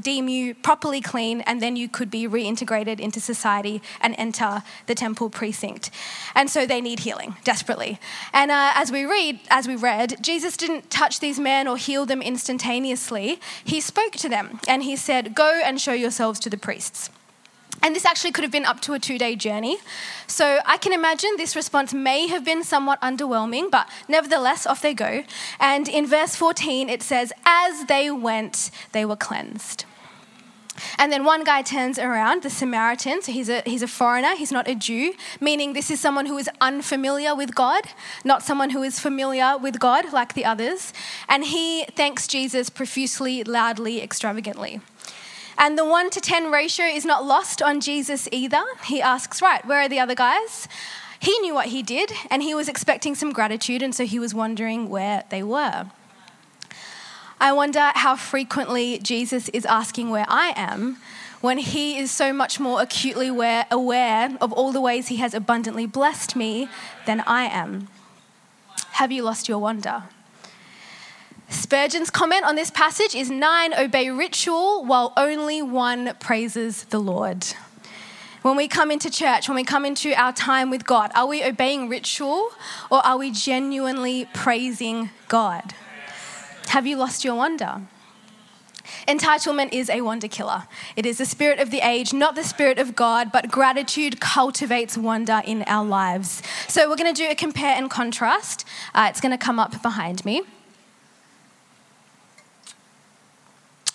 deem 0.00 0.28
you 0.28 0.54
properly 0.54 1.00
clean, 1.00 1.40
and 1.42 1.60
then 1.60 1.76
you 1.76 1.88
could 1.88 2.10
be 2.10 2.26
reintegrated 2.26 3.00
into 3.00 3.20
society 3.20 3.82
and 4.00 4.14
enter 4.18 4.62
the 4.86 4.94
temple 4.94 5.30
precinct. 5.30 5.90
And 6.34 6.50
so 6.50 6.66
they 6.66 6.80
need 6.80 7.00
healing 7.00 7.36
desperately. 7.44 7.98
And 8.32 8.50
uh, 8.50 8.72
as 8.74 8.90
we 8.90 9.04
read, 9.04 9.40
as 9.50 9.66
we 9.68 9.76
read, 9.76 10.16
Jesus 10.22 10.56
didn't 10.56 10.90
touch 10.90 11.20
these 11.20 11.38
men 11.38 11.68
or 11.68 11.76
heal 11.76 12.06
them 12.06 12.22
instantaneously. 12.22 13.40
He 13.64 13.80
spoke 13.80 14.12
to 14.12 14.28
them 14.28 14.60
and 14.68 14.82
he 14.82 14.96
said, 14.96 15.34
"Go 15.34 15.60
and 15.64 15.80
show 15.80 15.92
yourselves 15.92 16.40
to 16.40 16.50
the 16.50 16.58
priests." 16.58 17.10
And 17.82 17.94
this 17.94 18.04
actually 18.04 18.32
could 18.32 18.44
have 18.44 18.52
been 18.52 18.64
up 18.64 18.80
to 18.80 18.94
a 18.94 18.98
two 18.98 19.18
day 19.18 19.36
journey. 19.36 19.78
So 20.26 20.60
I 20.64 20.76
can 20.78 20.92
imagine 20.92 21.30
this 21.36 21.54
response 21.54 21.92
may 21.92 22.28
have 22.28 22.44
been 22.44 22.64
somewhat 22.64 23.00
underwhelming, 23.00 23.70
but 23.70 23.88
nevertheless, 24.08 24.66
off 24.66 24.80
they 24.80 24.94
go. 24.94 25.24
And 25.60 25.88
in 25.88 26.06
verse 26.06 26.34
14, 26.36 26.88
it 26.88 27.02
says, 27.02 27.32
As 27.44 27.86
they 27.86 28.10
went, 28.10 28.70
they 28.92 29.04
were 29.04 29.16
cleansed. 29.16 29.84
And 30.98 31.12
then 31.12 31.24
one 31.24 31.44
guy 31.44 31.62
turns 31.62 31.98
around, 31.98 32.42
the 32.42 32.50
Samaritan, 32.50 33.22
so 33.22 33.30
he's 33.30 33.48
a, 33.48 33.62
he's 33.64 33.82
a 33.82 33.88
foreigner, 33.88 34.34
he's 34.34 34.50
not 34.50 34.68
a 34.68 34.74
Jew, 34.74 35.14
meaning 35.40 35.72
this 35.72 35.90
is 35.90 36.00
someone 36.00 36.26
who 36.26 36.36
is 36.36 36.50
unfamiliar 36.60 37.34
with 37.34 37.54
God, 37.54 37.84
not 38.24 38.42
someone 38.42 38.70
who 38.70 38.82
is 38.82 38.98
familiar 38.98 39.56
with 39.56 39.78
God 39.78 40.12
like 40.12 40.34
the 40.34 40.44
others. 40.44 40.92
And 41.28 41.44
he 41.44 41.84
thanks 41.96 42.26
Jesus 42.26 42.70
profusely, 42.70 43.44
loudly, 43.44 44.02
extravagantly. 44.02 44.80
And 45.56 45.78
the 45.78 45.84
1 45.84 46.10
to 46.10 46.20
10 46.20 46.50
ratio 46.50 46.86
is 46.86 47.04
not 47.04 47.24
lost 47.24 47.62
on 47.62 47.80
Jesus 47.80 48.28
either. 48.32 48.62
He 48.86 49.00
asks, 49.00 49.40
Right, 49.40 49.64
where 49.64 49.80
are 49.80 49.88
the 49.88 50.00
other 50.00 50.14
guys? 50.14 50.68
He 51.20 51.38
knew 51.38 51.54
what 51.54 51.66
he 51.66 51.82
did, 51.82 52.12
and 52.30 52.42
he 52.42 52.54
was 52.54 52.68
expecting 52.68 53.14
some 53.14 53.32
gratitude, 53.32 53.82
and 53.82 53.94
so 53.94 54.04
he 54.04 54.18
was 54.18 54.34
wondering 54.34 54.90
where 54.90 55.24
they 55.30 55.42
were. 55.42 55.86
I 57.40 57.52
wonder 57.52 57.92
how 57.94 58.16
frequently 58.16 58.98
Jesus 58.98 59.48
is 59.50 59.64
asking 59.66 60.10
where 60.10 60.26
I 60.28 60.52
am 60.56 60.98
when 61.40 61.58
he 61.58 61.98
is 61.98 62.10
so 62.10 62.32
much 62.32 62.58
more 62.58 62.80
acutely 62.80 63.28
aware, 63.28 63.66
aware 63.70 64.36
of 64.40 64.52
all 64.52 64.72
the 64.72 64.80
ways 64.80 65.08
he 65.08 65.16
has 65.16 65.34
abundantly 65.34 65.86
blessed 65.86 66.34
me 66.36 66.68
than 67.06 67.20
I 67.26 67.44
am. 67.44 67.88
Have 68.92 69.12
you 69.12 69.22
lost 69.22 69.48
your 69.48 69.58
wonder? 69.58 70.04
Spurgeon's 71.48 72.10
comment 72.10 72.44
on 72.44 72.56
this 72.56 72.70
passage 72.70 73.14
is 73.14 73.30
nine 73.30 73.74
obey 73.74 74.10
ritual 74.10 74.84
while 74.84 75.12
only 75.16 75.62
one 75.62 76.14
praises 76.20 76.84
the 76.84 76.98
Lord. 76.98 77.46
When 78.42 78.56
we 78.56 78.68
come 78.68 78.90
into 78.90 79.10
church, 79.10 79.48
when 79.48 79.56
we 79.56 79.64
come 79.64 79.84
into 79.84 80.12
our 80.12 80.32
time 80.32 80.70
with 80.70 80.84
God, 80.84 81.10
are 81.14 81.26
we 81.26 81.42
obeying 81.42 81.88
ritual 81.88 82.50
or 82.90 83.04
are 83.06 83.16
we 83.16 83.30
genuinely 83.30 84.26
praising 84.34 85.10
God? 85.28 85.74
Have 86.68 86.86
you 86.86 86.96
lost 86.96 87.24
your 87.24 87.34
wonder? 87.36 87.82
Entitlement 89.08 89.72
is 89.72 89.88
a 89.88 90.02
wonder 90.02 90.28
killer. 90.28 90.64
It 90.96 91.06
is 91.06 91.18
the 91.18 91.24
spirit 91.24 91.58
of 91.58 91.70
the 91.70 91.80
age, 91.80 92.12
not 92.12 92.34
the 92.34 92.44
spirit 92.44 92.78
of 92.78 92.94
God, 92.94 93.32
but 93.32 93.50
gratitude 93.50 94.20
cultivates 94.20 94.98
wonder 94.98 95.42
in 95.44 95.62
our 95.62 95.84
lives. 95.84 96.42
So 96.68 96.88
we're 96.88 96.96
going 96.96 97.14
to 97.14 97.22
do 97.22 97.30
a 97.30 97.34
compare 97.34 97.76
and 97.76 97.90
contrast. 97.90 98.66
Uh, 98.94 99.06
it's 99.08 99.20
going 99.20 99.32
to 99.32 99.38
come 99.38 99.58
up 99.58 99.82
behind 99.82 100.24
me. 100.24 100.42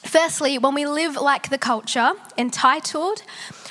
Firstly, 0.09 0.57
when 0.57 0.73
we 0.73 0.87
live 0.87 1.17
like 1.17 1.49
the 1.51 1.59
culture, 1.59 2.13
entitled, 2.35 3.21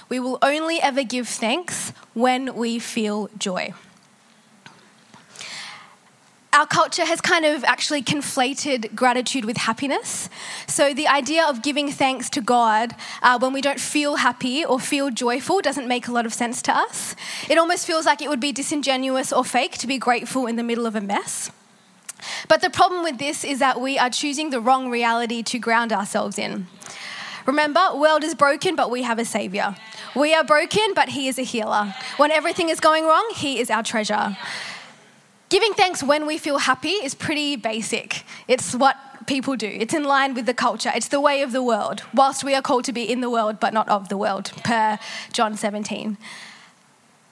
we 0.09 0.21
will 0.21 0.39
only 0.41 0.81
ever 0.81 1.03
give 1.03 1.27
thanks 1.27 1.93
when 2.15 2.55
we 2.55 2.79
feel 2.79 3.29
joy. 3.37 3.75
Our 6.53 6.65
culture 6.65 7.05
has 7.05 7.21
kind 7.21 7.45
of 7.45 7.65
actually 7.65 8.05
conflated 8.05 8.95
gratitude 8.95 9.47
with 9.47 9.57
happiness. 9.57 10.31
So, 10.69 10.95
the 10.95 11.09
idea 11.09 11.45
of 11.45 11.61
giving 11.61 11.91
thanks 11.91 12.31
to 12.31 12.41
God 12.41 12.95
uh, 13.21 13.41
when 13.41 13.53
we 13.53 13.61
don't 13.61 13.81
feel 13.81 14.15
happy 14.15 14.65
or 14.65 14.79
feel 14.79 15.11
joyful 15.11 15.61
doesn't 15.61 15.89
make 15.89 16.07
a 16.07 16.13
lot 16.13 16.25
of 16.25 16.33
sense 16.33 16.63
to 16.63 16.73
us. 16.77 17.17
It 17.51 17.59
almost 17.59 17.85
feels 17.85 18.07
like 18.07 18.23
it 18.23 18.29
would 18.29 18.39
be 18.39 18.53
disingenuous 18.53 19.33
or 19.33 19.45
fake 19.45 19.77
to 19.79 19.89
be 19.89 19.99
grateful 19.99 20.47
in 20.47 20.55
the 20.55 20.63
middle 20.63 20.87
of 20.87 20.95
a 20.95 21.01
mess. 21.01 21.51
But 22.49 22.61
the 22.61 22.71
problem 22.71 23.03
with 23.03 23.19
this 23.19 23.45
is 23.45 23.59
that 23.59 23.81
we 23.81 23.99
are 23.99 24.11
choosing 24.11 24.51
the 24.51 24.61
wrong 24.61 24.91
reality 24.91 25.43
to 25.45 25.59
ground 25.59 25.93
ourselves 25.93 26.39
in. 26.39 26.67
Remember, 27.47 27.81
world 27.95 28.25
is 28.25 28.35
broken, 28.35 28.77
but 28.77 28.91
we 28.91 29.03
have 29.03 29.19
a 29.19 29.25
savior. 29.25 29.75
We 30.15 30.35
are 30.35 30.45
broken, 30.45 30.93
but 30.95 31.11
he 31.11 31.29
is 31.29 31.39
a 31.39 31.43
healer. 31.43 31.95
When 32.19 32.31
everything 32.31 32.69
is 32.69 32.79
going 32.81 33.05
wrong, 33.05 33.27
he 33.35 33.59
is 33.59 33.71
our 33.71 33.83
treasure. 33.83 34.37
Giving 35.49 35.73
thanks 35.73 36.03
when 36.03 36.27
we 36.27 36.37
feel 36.37 36.59
happy 36.59 36.91
is 36.91 37.15
pretty 37.15 37.57
basic. 37.57 38.25
It's 38.49 38.75
what 38.75 38.97
people 39.27 39.57
do. 39.57 39.67
It's 39.67 39.95
in 39.95 40.05
line 40.05 40.35
with 40.35 40.45
the 40.45 40.53
culture. 40.53 40.91
It's 40.95 41.09
the 41.09 41.21
way 41.21 41.41
of 41.41 41.53
the 41.53 41.63
world. 41.63 42.03
Whilst 42.13 42.45
we 42.45 42.55
are 42.55 42.63
called 42.63 42.85
to 42.85 42.93
be 42.93 43.11
in 43.11 43.23
the 43.23 43.31
world, 43.31 43.61
but 43.61 43.73
not 43.73 43.89
of 43.89 44.11
the 44.11 44.19
world, 44.19 44.53
per 44.65 44.99
John 45.33 45.57
17. 45.57 46.19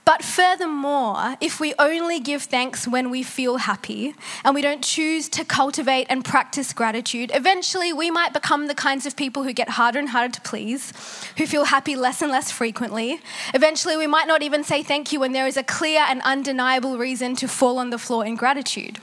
But 0.07 0.23
furthermore, 0.23 1.37
if 1.41 1.59
we 1.59 1.75
only 1.81 2.21
give 2.21 2.45
thanks 2.45 2.87
when 2.87 3.11
we 3.11 3.25
feel 3.25 3.57
happy 3.57 4.15
and 4.45 4.55
we 4.55 4.63
don't 4.63 4.81
choose 4.81 5.29
to 5.31 5.45
cultivate 5.45 6.07
and 6.09 6.25
practice 6.25 6.73
gratitude, 6.73 7.33
eventually 7.35 7.93
we 7.93 8.13
might 8.13 8.33
become 8.33 8.69
the 8.69 8.75
kinds 8.75 9.05
of 9.05 9.17
people 9.17 9.43
who 9.43 9.53
get 9.53 9.71
harder 9.71 9.99
and 9.99 10.11
harder 10.11 10.33
to 10.33 10.41
please, 10.43 10.93
who 11.39 11.45
feel 11.45 11.65
happy 11.65 11.97
less 11.97 12.23
and 12.23 12.31
less 12.31 12.53
frequently. 12.53 13.21
Eventually, 13.53 13.97
we 13.97 14.07
might 14.07 14.29
not 14.29 14.43
even 14.43 14.63
say 14.63 14.85
thank 14.85 15.13
you 15.13 15.19
when 15.19 15.33
there 15.33 15.49
is 15.49 15.57
a 15.57 15.65
clear 15.65 16.05
and 16.09 16.23
undeniable 16.23 16.99
reason 16.99 17.35
to 17.35 17.49
fall 17.49 17.77
on 17.77 17.91
the 17.91 17.99
floor 17.99 18.25
in 18.25 18.37
gratitude. 18.37 19.01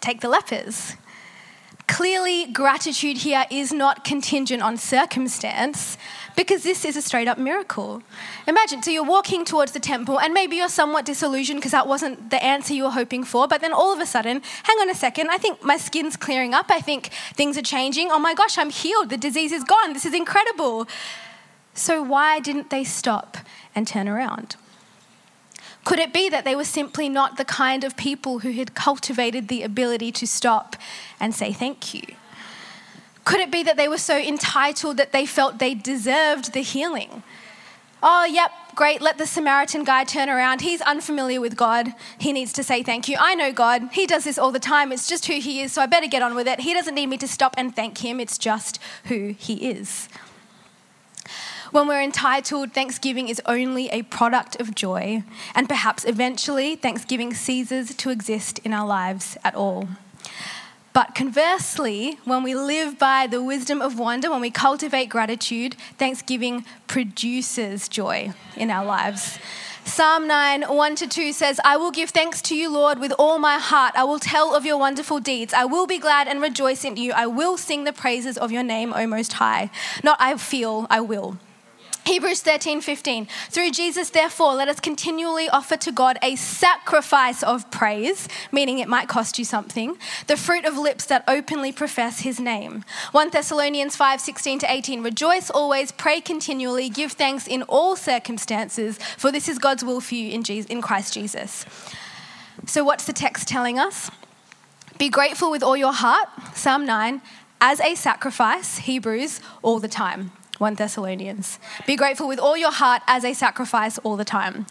Take 0.00 0.20
the 0.20 0.28
lepers. 0.28 0.96
Clearly, 1.88 2.46
gratitude 2.46 3.18
here 3.18 3.44
is 3.50 3.72
not 3.72 4.04
contingent 4.04 4.62
on 4.62 4.76
circumstance 4.76 5.98
because 6.36 6.62
this 6.62 6.84
is 6.84 6.96
a 6.96 7.02
straight 7.02 7.28
up 7.28 7.38
miracle. 7.38 8.02
Imagine, 8.46 8.82
so 8.82 8.90
you're 8.90 9.04
walking 9.04 9.44
towards 9.44 9.72
the 9.72 9.80
temple, 9.80 10.18
and 10.18 10.32
maybe 10.32 10.56
you're 10.56 10.68
somewhat 10.68 11.04
disillusioned 11.04 11.58
because 11.58 11.72
that 11.72 11.86
wasn't 11.86 12.30
the 12.30 12.42
answer 12.42 12.72
you 12.72 12.84
were 12.84 12.90
hoping 12.90 13.24
for, 13.24 13.46
but 13.46 13.60
then 13.60 13.72
all 13.72 13.92
of 13.92 14.00
a 14.00 14.06
sudden, 14.06 14.40
hang 14.62 14.78
on 14.78 14.88
a 14.88 14.94
second, 14.94 15.28
I 15.30 15.38
think 15.38 15.62
my 15.62 15.76
skin's 15.76 16.16
clearing 16.16 16.54
up, 16.54 16.70
I 16.70 16.80
think 16.80 17.10
things 17.34 17.58
are 17.58 17.62
changing. 17.62 18.10
Oh 18.10 18.18
my 18.18 18.34
gosh, 18.34 18.58
I'm 18.58 18.70
healed, 18.70 19.10
the 19.10 19.18
disease 19.18 19.52
is 19.52 19.64
gone, 19.64 19.92
this 19.92 20.06
is 20.06 20.14
incredible. 20.14 20.88
So, 21.74 22.02
why 22.02 22.38
didn't 22.40 22.70
they 22.70 22.84
stop 22.84 23.36
and 23.74 23.86
turn 23.86 24.08
around? 24.08 24.56
Could 25.84 25.98
it 25.98 26.12
be 26.12 26.28
that 26.28 26.44
they 26.44 26.54
were 26.54 26.64
simply 26.64 27.08
not 27.08 27.36
the 27.36 27.44
kind 27.44 27.82
of 27.84 27.96
people 27.96 28.40
who 28.40 28.52
had 28.52 28.74
cultivated 28.74 29.48
the 29.48 29.62
ability 29.62 30.12
to 30.12 30.26
stop 30.26 30.76
and 31.18 31.34
say 31.34 31.52
thank 31.52 31.92
you? 31.92 32.02
Could 33.24 33.40
it 33.40 33.50
be 33.50 33.62
that 33.62 33.76
they 33.76 33.88
were 33.88 33.98
so 33.98 34.18
entitled 34.18 34.96
that 34.96 35.12
they 35.12 35.26
felt 35.26 35.58
they 35.58 35.74
deserved 35.74 36.52
the 36.52 36.62
healing? 36.62 37.22
Oh, 38.02 38.24
yep, 38.24 38.50
great, 38.74 39.00
let 39.00 39.18
the 39.18 39.26
Samaritan 39.26 39.84
guy 39.84 40.02
turn 40.02 40.28
around. 40.28 40.60
He's 40.60 40.80
unfamiliar 40.80 41.40
with 41.40 41.56
God. 41.56 41.94
He 42.18 42.32
needs 42.32 42.52
to 42.54 42.64
say 42.64 42.82
thank 42.82 43.08
you. 43.08 43.16
I 43.18 43.36
know 43.36 43.52
God. 43.52 43.90
He 43.92 44.06
does 44.06 44.24
this 44.24 44.38
all 44.38 44.50
the 44.50 44.58
time. 44.58 44.90
It's 44.90 45.08
just 45.08 45.26
who 45.26 45.34
he 45.34 45.60
is, 45.60 45.72
so 45.72 45.82
I 45.82 45.86
better 45.86 46.08
get 46.08 46.20
on 46.20 46.34
with 46.34 46.48
it. 46.48 46.60
He 46.60 46.74
doesn't 46.74 46.96
need 46.96 47.06
me 47.06 47.16
to 47.18 47.28
stop 47.28 47.54
and 47.56 47.74
thank 47.74 47.98
him. 47.98 48.18
It's 48.18 48.38
just 48.38 48.80
who 49.04 49.36
he 49.38 49.70
is. 49.70 50.08
When 51.72 51.88
we're 51.88 52.02
entitled, 52.02 52.74
Thanksgiving 52.74 53.30
is 53.30 53.40
only 53.46 53.88
a 53.88 54.02
product 54.02 54.60
of 54.60 54.74
joy, 54.74 55.24
and 55.54 55.70
perhaps 55.70 56.04
eventually 56.04 56.76
Thanksgiving 56.76 57.32
ceases 57.32 57.94
to 57.94 58.10
exist 58.10 58.58
in 58.58 58.74
our 58.74 58.86
lives 58.86 59.38
at 59.42 59.54
all. 59.54 59.88
But 60.92 61.14
conversely, 61.14 62.18
when 62.26 62.42
we 62.42 62.54
live 62.54 62.98
by 62.98 63.26
the 63.26 63.42
wisdom 63.42 63.80
of 63.80 63.98
wonder, 63.98 64.30
when 64.30 64.42
we 64.42 64.50
cultivate 64.50 65.06
gratitude, 65.06 65.74
Thanksgiving 65.96 66.66
produces 66.88 67.88
joy 67.88 68.34
in 68.54 68.70
our 68.70 68.84
lives. 68.84 69.38
Psalm 69.86 70.26
9, 70.26 70.64
1 70.64 70.94
to 70.96 71.08
2 71.08 71.32
says, 71.32 71.58
I 71.64 71.78
will 71.78 71.90
give 71.90 72.10
thanks 72.10 72.42
to 72.42 72.54
you, 72.54 72.70
Lord, 72.70 72.98
with 72.98 73.14
all 73.18 73.38
my 73.38 73.56
heart. 73.56 73.94
I 73.96 74.04
will 74.04 74.18
tell 74.18 74.54
of 74.54 74.66
your 74.66 74.76
wonderful 74.76 75.20
deeds. 75.20 75.54
I 75.54 75.64
will 75.64 75.86
be 75.86 75.98
glad 75.98 76.28
and 76.28 76.42
rejoice 76.42 76.84
in 76.84 76.98
you. 76.98 77.12
I 77.12 77.26
will 77.26 77.56
sing 77.56 77.84
the 77.84 77.94
praises 77.94 78.36
of 78.36 78.52
your 78.52 78.62
name, 78.62 78.92
O 78.94 79.06
Most 79.06 79.32
High. 79.32 79.70
Not 80.04 80.18
I 80.20 80.36
feel, 80.36 80.86
I 80.90 81.00
will. 81.00 81.38
Hebrews 82.04 82.42
13, 82.42 82.80
15. 82.80 83.28
Through 83.50 83.70
Jesus, 83.70 84.10
therefore, 84.10 84.54
let 84.54 84.68
us 84.68 84.80
continually 84.80 85.48
offer 85.48 85.76
to 85.76 85.92
God 85.92 86.18
a 86.20 86.34
sacrifice 86.34 87.44
of 87.44 87.70
praise, 87.70 88.28
meaning 88.50 88.80
it 88.80 88.88
might 88.88 89.06
cost 89.06 89.38
you 89.38 89.44
something, 89.44 89.96
the 90.26 90.36
fruit 90.36 90.64
of 90.64 90.76
lips 90.76 91.06
that 91.06 91.22
openly 91.28 91.70
profess 91.70 92.20
his 92.20 92.40
name. 92.40 92.84
1 93.12 93.30
Thessalonians 93.30 93.94
5, 93.94 94.20
16 94.20 94.58
to 94.60 94.72
18. 94.72 95.02
Rejoice 95.04 95.48
always, 95.48 95.92
pray 95.92 96.20
continually, 96.20 96.88
give 96.88 97.12
thanks 97.12 97.46
in 97.46 97.62
all 97.64 97.94
circumstances, 97.94 98.98
for 99.16 99.30
this 99.30 99.48
is 99.48 99.60
God's 99.60 99.84
will 99.84 100.00
for 100.00 100.16
you 100.16 100.32
in, 100.32 100.42
Jesus, 100.42 100.68
in 100.68 100.82
Christ 100.82 101.14
Jesus. 101.14 101.64
So, 102.66 102.82
what's 102.82 103.04
the 103.04 103.12
text 103.12 103.46
telling 103.46 103.78
us? 103.78 104.10
Be 104.98 105.08
grateful 105.08 105.52
with 105.52 105.62
all 105.62 105.76
your 105.76 105.92
heart, 105.92 106.28
Psalm 106.54 106.84
9, 106.84 107.22
as 107.60 107.80
a 107.80 107.94
sacrifice, 107.94 108.78
Hebrews, 108.78 109.40
all 109.62 109.78
the 109.78 109.88
time. 109.88 110.32
1 110.62 110.76
Thessalonians. 110.76 111.58
Be 111.88 111.96
grateful 111.96 112.28
with 112.28 112.38
all 112.38 112.56
your 112.56 112.70
heart 112.70 113.02
as 113.08 113.24
a 113.24 113.34
sacrifice 113.34 113.98
all 113.98 114.16
the 114.16 114.24
time. 114.24 114.64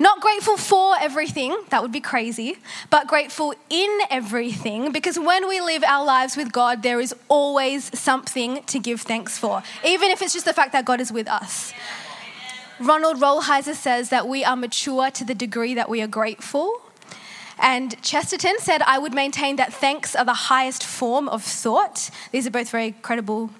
Not 0.00 0.22
grateful 0.22 0.56
for 0.56 0.96
everything, 0.98 1.54
that 1.68 1.82
would 1.82 1.92
be 1.92 2.00
crazy, 2.00 2.56
but 2.88 3.06
grateful 3.06 3.54
in 3.68 3.98
everything 4.10 4.92
because 4.92 5.18
when 5.18 5.46
we 5.46 5.60
live 5.60 5.84
our 5.84 6.06
lives 6.06 6.38
with 6.38 6.52
God, 6.52 6.82
there 6.82 7.00
is 7.00 7.14
always 7.28 7.96
something 7.96 8.62
to 8.64 8.78
give 8.78 9.02
thanks 9.02 9.36
for, 9.38 9.62
even 9.84 10.10
if 10.10 10.22
it's 10.22 10.32
just 10.32 10.46
the 10.46 10.54
fact 10.54 10.72
that 10.72 10.86
God 10.86 11.02
is 11.02 11.12
with 11.12 11.28
us. 11.28 11.74
Ronald 12.80 13.18
Rolheiser 13.18 13.74
says 13.74 14.08
that 14.08 14.26
we 14.26 14.42
are 14.42 14.56
mature 14.56 15.10
to 15.10 15.24
the 15.24 15.34
degree 15.34 15.74
that 15.74 15.90
we 15.90 16.00
are 16.00 16.06
grateful. 16.06 16.80
And 17.58 18.00
Chesterton 18.02 18.56
said, 18.58 18.80
I 18.82 18.98
would 18.98 19.12
maintain 19.12 19.56
that 19.56 19.72
thanks 19.72 20.16
are 20.16 20.24
the 20.24 20.34
highest 20.34 20.82
form 20.82 21.28
of 21.28 21.42
thought. 21.42 22.10
These 22.32 22.46
are 22.46 22.50
both 22.50 22.70
very 22.70 22.92
credible 22.92 23.50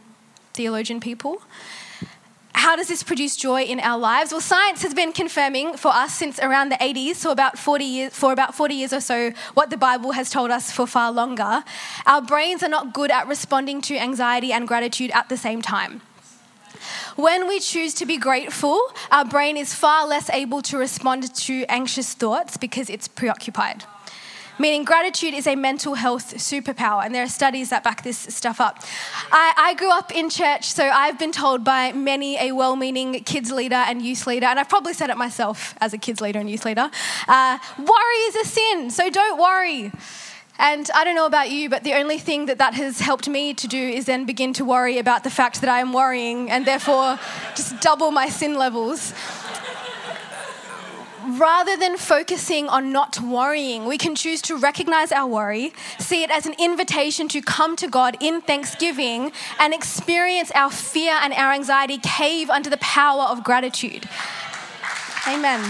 theologian 0.56 1.00
people. 1.00 1.42
How 2.52 2.75
does 2.75 2.88
this 2.88 3.02
produce 3.02 3.36
joy 3.36 3.62
in 3.62 3.78
our 3.80 3.98
lives? 3.98 4.32
Well, 4.32 4.40
science 4.40 4.82
has 4.82 4.94
been 4.94 5.12
confirming 5.12 5.76
for 5.76 5.88
us 5.88 6.14
since 6.14 6.40
around 6.40 6.70
the 6.70 6.76
80s, 6.76 7.16
so 7.16 7.30
about 7.30 7.58
40 7.58 7.84
years, 7.84 8.12
for 8.14 8.32
about 8.32 8.54
40 8.54 8.75
years 8.75 8.92
or 8.94 9.00
so, 9.00 9.32
what 9.52 9.68
the 9.68 9.76
Bible 9.76 10.12
has 10.12 10.30
told 10.30 10.50
us 10.50 10.72
for 10.72 10.86
far 10.86 11.12
longer. 11.12 11.62
Our 12.06 12.22
brains 12.22 12.62
are 12.62 12.68
not 12.68 12.94
good 12.94 13.10
at 13.10 13.28
responding 13.28 13.82
to 13.82 13.96
anxiety 13.98 14.52
and 14.52 14.66
gratitude 14.66 15.10
at 15.12 15.28
the 15.28 15.36
same 15.36 15.60
time. 15.60 16.00
When 17.14 17.46
we 17.46 17.60
choose 17.60 17.92
to 17.94 18.06
be 18.06 18.16
grateful, 18.16 18.80
our 19.10 19.25
brain 19.25 19.56
is 19.56 19.75
far 19.75 20.06
less 20.06 20.30
able 20.30 20.62
to 20.62 20.78
respond 20.78 21.34
to 21.34 21.64
anxious 21.68 22.14
thoughts 22.14 22.56
because 22.56 22.88
it's 22.88 23.06
preoccupied 23.06 23.84
meaning 24.58 24.84
gratitude 24.84 25.34
is 25.34 25.46
a 25.46 25.56
mental 25.56 25.94
health 25.94 26.34
superpower, 26.34 27.04
and 27.04 27.14
there 27.14 27.22
are 27.22 27.28
studies 27.28 27.70
that 27.70 27.84
back 27.84 28.02
this 28.02 28.18
stuff 28.18 28.60
up. 28.60 28.82
I, 29.30 29.52
I 29.56 29.75
grew 29.75 29.90
up 29.90 30.14
in 30.14 30.30
church, 30.30 30.64
so 30.64 30.84
I've 30.84 31.18
been 31.18 31.32
told 31.32 31.64
by 31.64 31.92
many 31.92 32.38
a 32.38 32.52
well 32.52 32.76
meaning 32.76 33.25
kids 33.25 33.50
leader 33.50 33.76
and 33.76 34.02
youth 34.02 34.26
leader, 34.26 34.46
and 34.46 34.58
I've 34.58 34.68
probably 34.68 34.94
said 34.94 35.10
it 35.10 35.16
myself 35.16 35.75
as 35.80 35.92
a 35.92 35.98
kids 35.98 36.20
leader 36.20 36.38
and 36.38 36.48
youth 36.48 36.64
leader 36.64 36.90
uh, 37.28 37.58
worry 37.78 38.16
is 38.28 38.36
a 38.36 38.45
sin, 38.45 38.90
so 38.90 39.10
don't 39.10 39.38
worry. 39.38 39.92
And 40.58 40.90
I 40.95 41.04
don't 41.04 41.14
know 41.14 41.26
about 41.26 41.50
you, 41.50 41.69
but 41.69 41.84
the 41.84 41.92
only 41.95 42.19
thing 42.19 42.47
that 42.47 42.58
that 42.58 42.73
has 42.75 42.99
helped 43.00 43.28
me 43.28 43.52
to 43.52 43.69
do 43.69 43.78
is 43.78 44.06
then 44.06 44.25
begin 44.25 44.54
to 44.54 44.64
worry 44.64 44.99
about 44.99 45.23
the 45.23 45.30
fact 45.30 45.60
that 45.60 45.69
I 45.69 45.80
am 45.80 45.92
worrying 45.92 46.50
and 46.50 46.64
therefore 46.64 47.19
just 47.54 47.78
double 47.80 48.10
my 48.10 48.30
sin 48.30 48.54
levels 48.54 49.12
rather 51.38 51.76
than 51.76 51.96
focusing 51.96 52.68
on 52.68 52.92
not 52.92 53.20
worrying, 53.20 53.86
we 53.86 53.99
can 53.99 54.14
choose 54.14 54.42
to 54.42 54.56
recognize 54.56 55.12
our 55.12 55.26
worry, 55.26 55.72
see 55.99 56.22
it 56.22 56.30
as 56.30 56.46
an 56.46 56.54
invitation 56.58 57.28
to 57.28 57.40
come 57.40 57.76
to 57.76 57.88
God 57.88 58.16
in 58.20 58.40
thanksgiving, 58.40 59.32
and 59.58 59.75
experience 59.75 60.50
our 60.54 60.70
fear 60.70 61.12
and 61.22 61.32
our 61.32 61.52
anxiety 61.52 61.99
cave 61.99 62.50
under 62.50 62.70
the 62.70 62.78
power 62.78 63.25
of 63.25 63.44
gratitude. 63.44 64.08
Amen. 65.28 65.60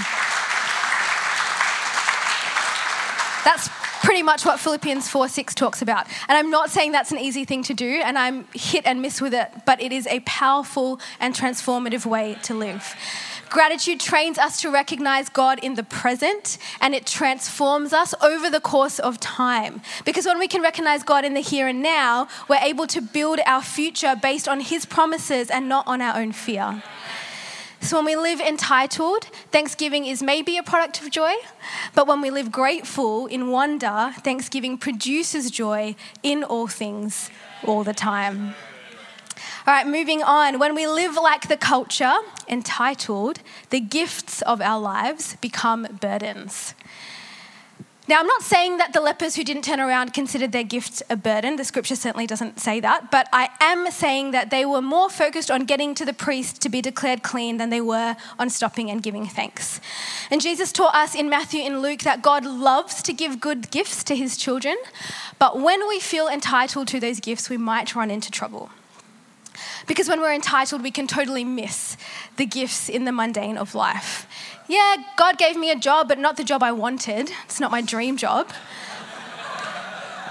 That's 3.45 3.69
pretty 4.07 4.23
much 4.23 4.45
what 4.45 4.61
Philippians 4.61 5.09
4 5.09 5.29
6 5.29 5.55
talks 5.55 5.83
about. 5.83 6.07
And 6.29 6.39
I'm 6.39 6.51
not 6.51 6.71
saying 6.71 6.93
that's 6.93 7.13
an 7.13 7.19
easy 7.19 7.45
thing 7.45 7.63
to 7.65 7.75
do, 7.75 8.01
and 8.05 8.19
I'm 8.19 8.47
hit 8.55 8.87
and 8.87 9.03
miss 9.03 9.21
with 9.21 9.35
it, 9.35 9.51
but 9.65 9.81
it 9.83 9.93
is 9.93 10.07
a 10.07 10.21
powerful 10.21 11.01
and 11.19 11.35
transformative 11.35 12.07
way 12.07 12.37
to 12.45 12.55
live. 12.55 12.95
Gratitude 13.49 14.01
trains 14.01 14.39
us 14.39 14.61
to 14.61 14.71
recognize 14.71 15.29
God 15.29 15.59
in 15.61 15.75
the 15.75 15.83
present 15.83 16.59
and 16.81 16.95
it 16.95 17.07
transforms 17.07 17.93
us 17.93 18.15
over 18.21 18.51
the 18.51 18.61
course 18.61 18.99
of 18.99 19.21
time. 19.21 19.81
Because 20.05 20.27
when 20.27 20.39
we 20.39 20.49
can 20.49 20.63
recognize 20.63 21.03
God 21.03 21.25
in 21.25 21.35
the 21.35 21.41
here 21.41 21.69
and 21.69 21.83
now, 21.83 22.29
we're 22.49 22.57
able 22.57 22.87
to 22.89 23.01
build 23.01 23.41
our 23.47 23.63
future 23.63 24.15
based 24.21 24.49
on 24.49 24.61
His 24.61 24.85
promises 24.85 25.51
and 25.51 25.69
not 25.69 25.87
on 25.87 26.01
our 26.01 26.17
own 26.17 26.33
fear. 26.33 26.83
So, 27.81 27.99
when 27.99 28.07
we 28.07 28.17
live 28.17 28.41
entitled, 28.41 29.25
thanksgiving 29.53 30.07
is 30.07 30.23
maybe 30.23 30.57
a 30.57 30.63
product 30.63 31.01
of 31.03 31.11
joy, 31.11 31.35
but 31.95 32.09
when 32.09 32.21
we 32.21 32.31
live 32.31 32.51
grateful 32.51 33.27
in 33.27 33.51
wonder, 33.51 34.13
thanksgiving 34.23 34.77
produces 34.77 35.51
joy 35.51 35.95
in 36.23 36.43
all 36.43 36.67
things 36.67 37.31
all 37.65 37.85
the 37.85 37.95
time. 37.95 38.55
All 39.67 39.75
right, 39.75 39.87
moving 39.87 40.23
on. 40.23 40.59
When 40.59 40.75
we 40.75 40.87
live 40.87 41.17
like 41.17 41.49
the 41.49 41.57
culture, 41.57 42.15
entitled, 42.49 43.41
the 43.71 43.81
gifts 43.81 44.43
of 44.43 44.61
our 44.61 44.81
lives 44.81 45.37
become 45.37 45.87
burdens. 46.01 46.75
Now, 48.09 48.21
I'm 48.21 48.27
not 48.29 48.43
saying 48.43 48.77
that 48.79 48.93
the 48.93 49.01
lepers 49.01 49.35
who 49.35 49.43
didn't 49.43 49.63
turn 49.63 49.81
around 49.81 50.15
considered 50.15 50.53
their 50.53 50.63
gifts 50.63 51.03
a 51.11 51.17
burden. 51.17 51.57
The 51.57 51.65
scripture 51.65 51.97
certainly 51.97 52.29
doesn't 52.29 52.61
say 52.61 52.79
that. 52.79 53.11
But 53.11 53.29
I 53.33 53.49
am 53.61 53.91
saying 53.91 54.31
that 54.31 54.51
they 54.51 54.65
were 54.65 54.81
more 54.81 55.11
focused 55.11 55.51
on 55.51 55.65
getting 55.65 55.93
to 55.97 56.05
the 56.05 56.13
priest 56.13 56.63
to 56.63 56.69
be 56.69 56.81
declared 56.81 57.25
clean 57.25 57.57
than 57.57 57.71
they 57.71 57.81
were 57.81 58.15
on 58.39 58.49
stopping 58.49 58.93
and 58.93 59.03
giving 59.03 59.27
thanks. 59.27 59.81
And 60.31 60.41
Jesus 60.41 60.71
taught 60.71 60.95
us 60.95 61.17
in 61.17 61.29
Matthew 61.29 61.63
and 61.63 61.83
Luke 61.83 62.03
that 62.03 62.23
God 62.23 62.45
loves 62.45 63.03
to 63.03 63.13
give 63.13 63.41
good 63.41 63.73
gifts 63.73 64.05
to 64.05 64.15
his 64.15 64.37
children. 64.37 64.77
But 65.41 65.61
when 65.61 65.89
we 65.89 65.99
feel 65.99 66.29
entitled 66.29 66.87
to 66.89 67.01
those 67.01 67.19
gifts, 67.19 67.51
we 67.51 67.57
might 67.57 67.97
run 67.97 68.13
into 68.13 68.31
trouble. 68.31 68.71
Because 69.87 70.09
when 70.09 70.21
we're 70.21 70.35
entitled, 70.35 70.83
we 70.83 70.91
can 70.91 71.07
totally 71.07 71.45
miss 71.45 71.97
the 72.37 72.47
gifts 72.47 72.89
in 72.89 73.05
the 73.05 73.13
mundane 73.13 73.57
of 73.57 73.75
life. 73.75 74.27
Yeah, 74.69 74.97
God 75.17 75.39
gave 75.39 75.57
me 75.57 75.71
a 75.71 75.77
job, 75.77 76.09
but 76.09 76.19
not 76.19 76.37
the 76.37 76.45
job 76.45 76.63
I 76.63 76.73
wanted. 76.73 77.31
It's 77.45 77.61
not 77.61 77.71
my 77.71 77.83
dream 77.83 78.17
job. 78.17 78.51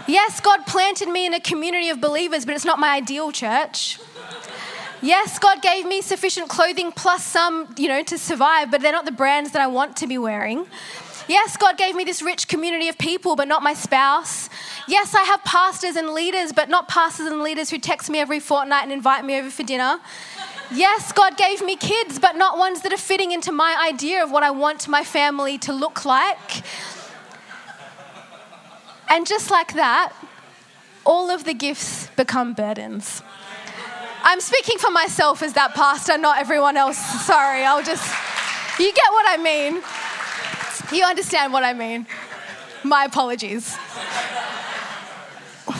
Yes, 0.07 0.39
God 0.39 0.67
planted 0.67 1.09
me 1.09 1.25
in 1.25 1.33
a 1.33 1.39
community 1.39 1.89
of 1.89 1.99
believers, 1.99 2.45
but 2.45 2.53
it's 2.53 2.65
not 2.65 2.77
my 2.77 2.95
ideal 2.95 3.31
church. 3.31 3.99
Yes, 5.01 5.39
God 5.39 5.61
gave 5.61 5.85
me 5.85 6.01
sufficient 6.01 6.49
clothing 6.49 6.91
plus 6.91 7.23
some, 7.23 7.73
you 7.77 7.87
know, 7.87 8.03
to 8.03 8.17
survive, 8.17 8.71
but 8.71 8.81
they're 8.81 8.91
not 8.91 9.05
the 9.05 9.11
brands 9.11 9.51
that 9.51 9.61
I 9.61 9.67
want 9.67 9.97
to 9.97 10.07
be 10.07 10.17
wearing. 10.17 10.67
Yes, 11.27 11.57
God 11.57 11.77
gave 11.77 11.95
me 11.95 12.03
this 12.03 12.21
rich 12.21 12.47
community 12.47 12.87
of 12.87 12.97
people, 12.97 13.35
but 13.35 13.47
not 13.47 13.63
my 13.63 13.73
spouse. 13.73 14.49
Yes, 14.87 15.15
I 15.15 15.23
have 15.23 15.43
pastors 15.43 15.95
and 15.95 16.09
leaders, 16.09 16.53
but 16.53 16.69
not 16.69 16.87
pastors 16.87 17.25
and 17.25 17.41
leaders 17.41 17.71
who 17.71 17.79
text 17.79 18.09
me 18.09 18.19
every 18.19 18.39
fortnight 18.39 18.83
and 18.83 18.91
invite 18.91 19.25
me 19.25 19.39
over 19.39 19.49
for 19.49 19.63
dinner. 19.63 19.99
Yes, 20.71 21.11
God 21.11 21.37
gave 21.37 21.63
me 21.63 21.75
kids, 21.75 22.19
but 22.19 22.35
not 22.35 22.57
ones 22.57 22.81
that 22.81 22.93
are 22.93 22.97
fitting 22.97 23.31
into 23.31 23.51
my 23.51 23.75
idea 23.91 24.23
of 24.23 24.31
what 24.31 24.43
I 24.43 24.51
want 24.51 24.87
my 24.87 25.03
family 25.03 25.57
to 25.59 25.73
look 25.73 26.05
like. 26.05 26.63
And 29.09 29.25
just 29.25 29.49
like 29.49 29.73
that, 29.73 30.13
all 31.05 31.29
of 31.29 31.43
the 31.43 31.53
gifts 31.53 32.07
become 32.15 32.53
burdens. 32.53 33.21
I'm 34.23 34.41
speaking 34.41 34.79
for 34.79 34.89
myself 34.89 35.43
as 35.43 35.53
that 35.53 35.75
pastor, 35.75 36.17
not 36.17 36.39
everyone 36.39 36.77
else. 36.77 36.97
Sorry, 36.97 37.63
I'll 37.63 37.83
just, 37.83 38.03
you 38.79 38.91
get 38.91 39.11
what 39.11 39.25
I 39.27 39.37
mean. 39.37 39.83
You 40.91 41.03
understand 41.03 41.53
what 41.53 41.63
I 41.63 41.73
mean. 41.73 42.05
My 42.83 43.05
apologies. 43.05 43.75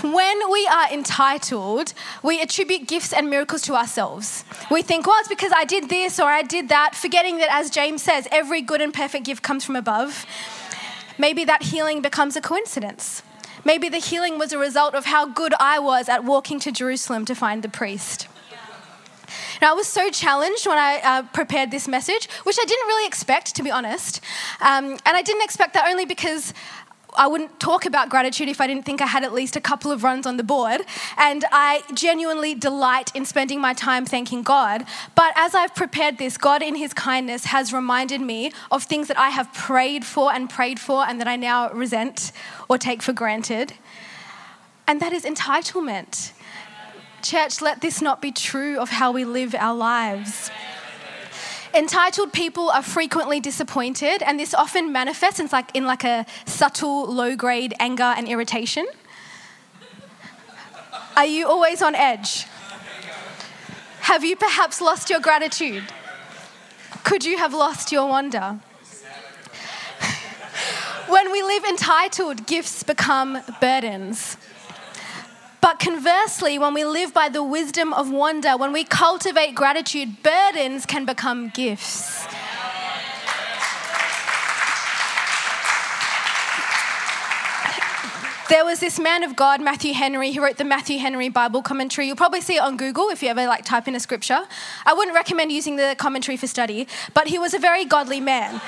when 0.01 0.51
we 0.51 0.67
are 0.67 0.91
entitled, 0.91 1.93
we 2.23 2.41
attribute 2.41 2.87
gifts 2.87 3.13
and 3.13 3.29
miracles 3.29 3.61
to 3.63 3.75
ourselves. 3.75 4.43
We 4.71 4.81
think, 4.81 5.05
well, 5.05 5.19
it's 5.19 5.29
because 5.29 5.51
I 5.55 5.65
did 5.65 5.89
this 5.89 6.19
or 6.19 6.25
I 6.25 6.41
did 6.41 6.69
that, 6.69 6.95
forgetting 6.95 7.37
that, 7.37 7.49
as 7.51 7.69
James 7.69 8.01
says, 8.01 8.27
every 8.31 8.61
good 8.61 8.81
and 8.81 8.93
perfect 8.93 9.25
gift 9.25 9.43
comes 9.43 9.63
from 9.63 9.75
above. 9.75 10.25
Maybe 11.17 11.45
that 11.45 11.63
healing 11.63 12.01
becomes 12.01 12.35
a 12.35 12.41
coincidence. 12.41 13.21
Maybe 13.63 13.89
the 13.89 13.97
healing 13.97 14.37
was 14.37 14.53
a 14.53 14.57
result 14.57 14.95
of 14.95 15.05
how 15.05 15.27
good 15.27 15.53
I 15.59 15.79
was 15.79 16.09
at 16.09 16.23
walking 16.23 16.59
to 16.61 16.71
Jerusalem 16.71 17.25
to 17.25 17.35
find 17.35 17.63
the 17.63 17.69
priest. 17.69 18.27
Now, 19.61 19.71
I 19.71 19.73
was 19.73 19.87
so 19.87 20.09
challenged 20.09 20.67
when 20.67 20.77
I 20.77 21.01
uh, 21.03 21.23
prepared 21.33 21.71
this 21.71 21.87
message, 21.87 22.29
which 22.43 22.57
I 22.59 22.65
didn't 22.65 22.87
really 22.87 23.07
expect, 23.07 23.55
to 23.55 23.63
be 23.63 23.71
honest. 23.71 24.21
Um, 24.61 24.91
and 24.91 25.01
I 25.05 25.21
didn't 25.21 25.43
expect 25.43 25.73
that 25.73 25.87
only 25.87 26.05
because 26.05 26.53
I 27.17 27.27
wouldn't 27.27 27.59
talk 27.59 27.85
about 27.85 28.09
gratitude 28.09 28.49
if 28.49 28.59
I 28.59 28.67
didn't 28.67 28.85
think 28.85 29.01
I 29.01 29.05
had 29.05 29.23
at 29.23 29.33
least 29.33 29.55
a 29.55 29.61
couple 29.61 29.91
of 29.91 30.03
runs 30.03 30.25
on 30.25 30.37
the 30.37 30.43
board. 30.43 30.81
And 31.17 31.45
I 31.51 31.83
genuinely 31.93 32.55
delight 32.55 33.15
in 33.15 33.25
spending 33.25 33.61
my 33.61 33.73
time 33.73 34.05
thanking 34.05 34.43
God. 34.43 34.85
But 35.15 35.33
as 35.35 35.55
I've 35.55 35.73
prepared 35.75 36.17
this, 36.17 36.37
God, 36.37 36.61
in 36.61 36.75
His 36.75 36.93
kindness, 36.93 37.45
has 37.45 37.73
reminded 37.73 38.21
me 38.21 38.51
of 38.71 38.83
things 38.83 39.07
that 39.07 39.17
I 39.17 39.29
have 39.29 39.53
prayed 39.53 40.05
for 40.05 40.33
and 40.33 40.49
prayed 40.49 40.79
for 40.79 41.07
and 41.07 41.19
that 41.19 41.27
I 41.27 41.35
now 41.35 41.71
resent 41.71 42.31
or 42.69 42.77
take 42.77 43.01
for 43.01 43.13
granted. 43.13 43.73
And 44.87 45.01
that 45.01 45.13
is 45.13 45.23
entitlement. 45.23 46.31
Church, 47.25 47.59
let 47.59 47.81
this 47.81 48.03
not 48.03 48.21
be 48.21 48.31
true 48.31 48.77
of 48.77 48.89
how 48.89 49.11
we 49.11 49.25
live 49.25 49.55
our 49.55 49.73
lives. 49.73 50.51
Entitled 51.73 52.31
people 52.31 52.69
are 52.69 52.83
frequently 52.83 53.39
disappointed, 53.39 54.21
and 54.21 54.39
this 54.39 54.53
often 54.53 54.91
manifests 54.91 55.39
in 55.39 55.49
like, 55.51 55.71
in 55.73 55.87
like 55.87 56.03
a 56.03 56.27
subtle, 56.45 57.11
low 57.11 57.35
grade 57.35 57.73
anger 57.79 58.13
and 58.15 58.27
irritation. 58.27 58.85
Are 61.17 61.25
you 61.25 61.47
always 61.47 61.81
on 61.81 61.95
edge? 61.95 62.45
Have 64.01 64.23
you 64.23 64.35
perhaps 64.35 64.79
lost 64.79 65.09
your 65.09 65.19
gratitude? 65.19 65.85
Could 67.03 67.25
you 67.25 67.39
have 67.39 67.55
lost 67.55 67.91
your 67.91 68.07
wonder? 68.07 68.59
when 71.07 71.31
we 71.31 71.41
live 71.41 71.65
entitled, 71.65 72.45
gifts 72.45 72.83
become 72.83 73.41
burdens. 73.59 74.37
But 75.65 75.79
conversely, 75.79 76.59
when 76.59 76.75
we 76.75 76.85
live 76.85 77.11
by 77.11 77.27
the 77.27 77.41
wisdom 77.41 77.91
of 77.91 78.11
wonder, 78.11 78.55
when 78.55 78.71
we 78.71 78.83
cultivate 78.83 79.55
gratitude, 79.55 80.21
burdens 80.21 80.85
can 80.85 81.05
become 81.05 81.49
gifts. 81.49 82.27
There 88.47 88.63
was 88.63 88.79
this 88.79 88.99
man 88.99 89.23
of 89.23 89.35
God, 89.35 89.59
Matthew 89.59 89.95
Henry, 89.95 90.33
who 90.33 90.43
wrote 90.43 90.57
the 90.57 90.63
Matthew 90.63 90.99
Henry 90.99 91.29
Bible 91.29 91.63
commentary. 91.63 92.05
You'll 92.05 92.15
probably 92.15 92.41
see 92.41 92.57
it 92.57 92.61
on 92.61 92.77
Google 92.77 93.09
if 93.09 93.23
you 93.23 93.29
ever 93.29 93.47
like 93.47 93.65
type 93.65 93.87
in 93.87 93.95
a 93.95 93.99
scripture. 93.99 94.41
I 94.85 94.93
wouldn't 94.93 95.15
recommend 95.15 95.51
using 95.51 95.77
the 95.77 95.95
commentary 95.97 96.37
for 96.37 96.45
study, 96.45 96.87
but 97.15 97.25
he 97.25 97.39
was 97.39 97.55
a 97.55 97.59
very 97.59 97.85
godly 97.85 98.19
man. 98.19 98.61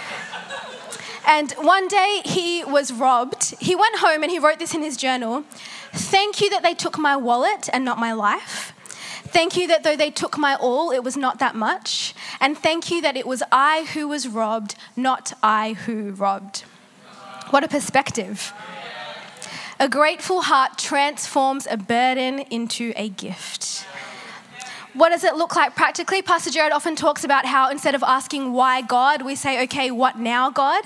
And 1.28 1.52
one 1.60 1.90
day 1.90 2.22
he 2.24 2.64
was 2.64 2.92
robbed. 2.92 3.54
He 3.60 3.76
went 3.76 3.98
home 3.98 4.24
and 4.24 4.32
he 4.32 4.40
wrote 4.40 4.60
this 4.60 4.74
in 4.74 4.82
his 4.82 4.96
journal. 4.96 5.44
Thank 5.92 6.40
you 6.40 6.50
that 6.52 6.64
they 6.64 6.74
took 6.74 6.98
my 6.98 7.18
wallet 7.18 7.68
and 7.74 7.84
not 7.84 8.00
my 8.00 8.14
life. 8.14 8.74
Thank 9.28 9.58
you 9.58 9.68
that 9.68 9.84
though 9.84 9.98
they 9.98 10.10
took 10.10 10.38
my 10.38 10.56
all, 10.56 10.90
it 10.90 11.04
was 11.04 11.18
not 11.18 11.40
that 11.40 11.54
much. 11.54 12.16
And 12.40 12.58
thank 12.58 12.90
you 12.90 13.02
that 13.02 13.18
it 13.18 13.28
was 13.28 13.44
I 13.52 13.90
who 13.94 14.08
was 14.08 14.28
robbed, 14.30 14.76
not 14.96 15.34
I 15.44 15.74
who 15.74 16.12
robbed. 16.12 16.64
What 17.50 17.64
a 17.64 17.68
perspective. 17.68 18.54
A 19.80 19.90
grateful 19.90 20.44
heart 20.44 20.78
transforms 20.78 21.68
a 21.70 21.76
burden 21.76 22.40
into 22.40 22.94
a 22.96 23.10
gift. 23.10 23.86
What 24.98 25.10
does 25.10 25.24
it 25.24 25.36
look 25.36 25.56
like 25.56 25.76
practically? 25.76 26.24
Pastor 26.24 26.50
Jared 26.50 26.72
often 26.72 26.96
talks 26.96 27.24
about 27.24 27.46
how 27.46 27.70
instead 27.70 27.94
of 27.94 28.02
asking 28.02 28.52
why 28.52 28.82
God, 28.82 29.22
we 29.22 29.36
say, 29.36 29.62
okay, 29.66 29.92
what 29.92 30.18
now, 30.18 30.50
God? 30.50 30.84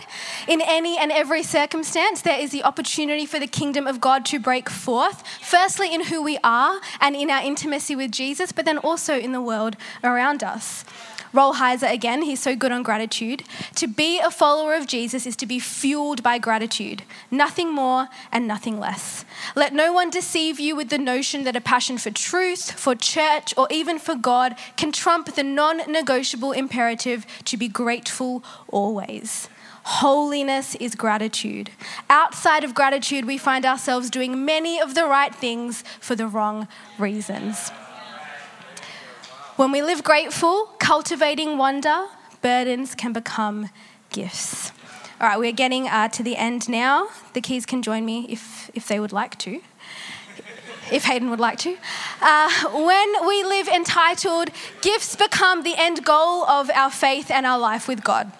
In 0.49 0.59
any 0.59 0.97
and 0.97 1.13
every 1.13 1.43
circumstance, 1.43 2.21
there 2.21 2.37
is 2.37 2.51
the 2.51 2.61
opportunity 2.65 3.25
for 3.25 3.39
the 3.39 3.47
kingdom 3.47 3.87
of 3.87 4.01
God 4.01 4.25
to 4.25 4.37
break 4.37 4.69
forth, 4.69 5.25
firstly 5.39 5.95
in 5.95 6.03
who 6.03 6.21
we 6.21 6.37
are 6.43 6.81
and 6.99 7.15
in 7.15 7.29
our 7.29 7.41
intimacy 7.41 7.95
with 7.95 8.11
Jesus, 8.11 8.51
but 8.51 8.65
then 8.65 8.79
also 8.79 9.17
in 9.17 9.31
the 9.31 9.41
world 9.41 9.77
around 10.03 10.43
us. 10.43 10.83
Rolheiser 11.33 11.91
again, 11.91 12.23
he's 12.23 12.41
so 12.41 12.55
good 12.55 12.71
on 12.71 12.83
gratitude. 12.83 13.43
To 13.75 13.87
be 13.87 14.19
a 14.19 14.29
follower 14.29 14.73
of 14.73 14.87
Jesus 14.87 15.25
is 15.25 15.35
to 15.37 15.45
be 15.45 15.59
fueled 15.59 16.21
by 16.21 16.37
gratitude, 16.37 17.03
nothing 17.29 17.73
more 17.73 18.09
and 18.31 18.47
nothing 18.47 18.79
less. 18.79 19.23
Let 19.55 19.73
no 19.73 19.93
one 19.93 20.09
deceive 20.09 20.59
you 20.59 20.75
with 20.75 20.89
the 20.89 20.97
notion 20.97 21.43
that 21.45 21.55
a 21.55 21.61
passion 21.61 21.97
for 21.97 22.11
truth, 22.11 22.71
for 22.71 22.95
church, 22.95 23.53
or 23.57 23.67
even 23.71 23.97
for 23.97 24.15
God 24.15 24.55
can 24.75 24.91
trump 24.91 25.33
the 25.33 25.43
non 25.43 25.77
negotiable 25.89 26.51
imperative 26.51 27.25
to 27.45 27.57
be 27.57 27.67
grateful 27.67 28.43
always. 28.67 29.47
Holiness 29.83 30.75
is 30.75 30.95
gratitude. 30.95 31.71
Outside 32.09 32.63
of 32.63 32.75
gratitude, 32.75 33.25
we 33.25 33.37
find 33.37 33.65
ourselves 33.65 34.09
doing 34.09 34.45
many 34.45 34.79
of 34.79 34.93
the 34.93 35.05
right 35.05 35.33
things 35.33 35.83
for 35.99 36.15
the 36.15 36.27
wrong 36.27 36.67
reasons. 36.99 37.71
When 39.61 39.71
we 39.71 39.83
live 39.83 40.03
grateful, 40.03 40.71
cultivating 40.79 41.55
wonder, 41.55 42.07
burdens 42.41 42.95
can 42.95 43.13
become 43.13 43.69
gifts. 44.09 44.71
All 45.19 45.27
right, 45.27 45.37
we're 45.37 45.51
getting 45.51 45.87
uh, 45.87 46.07
to 46.07 46.23
the 46.23 46.35
end 46.35 46.67
now. 46.67 47.09
The 47.33 47.41
keys 47.41 47.67
can 47.67 47.83
join 47.83 48.03
me 48.03 48.25
if, 48.27 48.71
if 48.73 48.87
they 48.87 48.99
would 48.99 49.11
like 49.11 49.37
to. 49.37 49.61
If 50.91 51.03
Hayden 51.03 51.29
would 51.29 51.39
like 51.39 51.59
to. 51.59 51.77
Uh, 52.23 52.49
when 52.73 53.27
we 53.27 53.43
live 53.43 53.67
entitled, 53.67 54.49
gifts 54.81 55.15
become 55.15 55.61
the 55.61 55.75
end 55.77 56.03
goal 56.03 56.43
of 56.45 56.71
our 56.71 56.89
faith 56.89 57.29
and 57.29 57.45
our 57.45 57.59
life 57.59 57.87
with 57.87 58.03
God. 58.03 58.31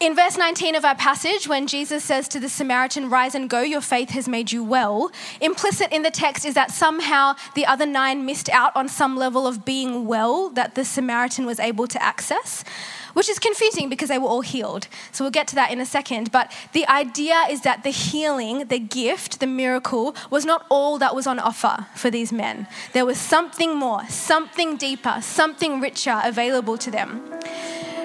In 0.00 0.16
verse 0.16 0.38
19 0.38 0.76
of 0.76 0.84
our 0.86 0.94
passage, 0.94 1.46
when 1.46 1.66
Jesus 1.66 2.02
says 2.02 2.26
to 2.28 2.40
the 2.40 2.48
Samaritan, 2.48 3.10
Rise 3.10 3.34
and 3.34 3.50
go, 3.50 3.60
your 3.60 3.82
faith 3.82 4.08
has 4.10 4.26
made 4.26 4.50
you 4.50 4.64
well, 4.64 5.12
implicit 5.42 5.92
in 5.92 6.00
the 6.00 6.10
text 6.10 6.46
is 6.46 6.54
that 6.54 6.70
somehow 6.70 7.34
the 7.54 7.66
other 7.66 7.84
nine 7.84 8.24
missed 8.24 8.48
out 8.48 8.74
on 8.74 8.88
some 8.88 9.14
level 9.14 9.46
of 9.46 9.66
being 9.66 10.06
well 10.06 10.48
that 10.48 10.74
the 10.74 10.86
Samaritan 10.86 11.44
was 11.44 11.60
able 11.60 11.86
to 11.86 12.02
access, 12.02 12.64
which 13.12 13.28
is 13.28 13.38
confusing 13.38 13.90
because 13.90 14.08
they 14.08 14.16
were 14.16 14.26
all 14.26 14.40
healed. 14.40 14.88
So 15.12 15.22
we'll 15.22 15.32
get 15.32 15.48
to 15.48 15.54
that 15.56 15.70
in 15.70 15.82
a 15.82 15.86
second. 15.86 16.32
But 16.32 16.50
the 16.72 16.88
idea 16.88 17.44
is 17.50 17.60
that 17.60 17.82
the 17.82 17.90
healing, 17.90 18.68
the 18.68 18.78
gift, 18.78 19.38
the 19.38 19.46
miracle 19.46 20.16
was 20.30 20.46
not 20.46 20.64
all 20.70 20.96
that 20.96 21.14
was 21.14 21.26
on 21.26 21.38
offer 21.38 21.88
for 21.94 22.10
these 22.10 22.32
men. 22.32 22.68
There 22.94 23.04
was 23.04 23.18
something 23.18 23.76
more, 23.76 24.08
something 24.08 24.78
deeper, 24.78 25.18
something 25.20 25.78
richer 25.78 26.22
available 26.24 26.78
to 26.78 26.90
them. 26.90 27.22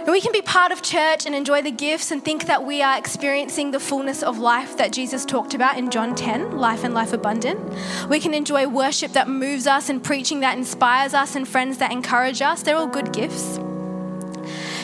And 0.05 0.11
we 0.11 0.21
can 0.21 0.31
be 0.31 0.43
part 0.43 0.71
of 0.71 0.83
church 0.83 1.25
and 1.25 1.33
enjoy 1.33 1.63
the 1.63 1.71
gifts 1.71 2.11
and 2.11 2.23
think 2.23 2.45
that 2.45 2.63
we 2.63 2.83
are 2.83 2.95
experiencing 2.95 3.71
the 3.71 3.79
fullness 3.79 4.21
of 4.21 4.37
life 4.37 4.77
that 4.77 4.93
Jesus 4.93 5.25
talked 5.25 5.55
about 5.55 5.79
in 5.79 5.89
John 5.89 6.13
10, 6.13 6.59
life 6.59 6.83
and 6.83 6.93
life 6.93 7.11
abundant. 7.11 7.59
We 8.07 8.19
can 8.19 8.35
enjoy 8.35 8.67
worship 8.67 9.13
that 9.13 9.27
moves 9.27 9.65
us 9.65 9.89
and 9.89 10.03
preaching 10.03 10.41
that 10.41 10.59
inspires 10.59 11.15
us 11.15 11.35
and 11.35 11.47
friends 11.47 11.79
that 11.79 11.91
encourage 11.91 12.43
us. 12.43 12.61
They're 12.61 12.77
all 12.77 12.85
good 12.85 13.13
gifts. 13.13 13.57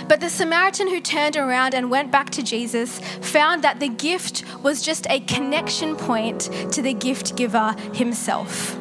But 0.08 0.22
the 0.22 0.30
Samaritan 0.32 0.90
who 0.90 1.00
turned 1.00 1.38
around 1.38 1.76
and 1.76 1.92
went 1.92 2.12
back 2.12 2.32
to 2.32 2.42
Jesus 2.42 2.98
found 3.22 3.64
that 3.64 3.80
the 3.80 3.90
gift 3.90 4.44
was 4.64 4.82
just 4.82 5.06
a 5.08 5.20
connection 5.20 5.96
point 5.96 6.50
to 6.72 6.82
the 6.82 6.96
gift 6.96 7.36
giver 7.36 7.76
himself. 7.94 8.81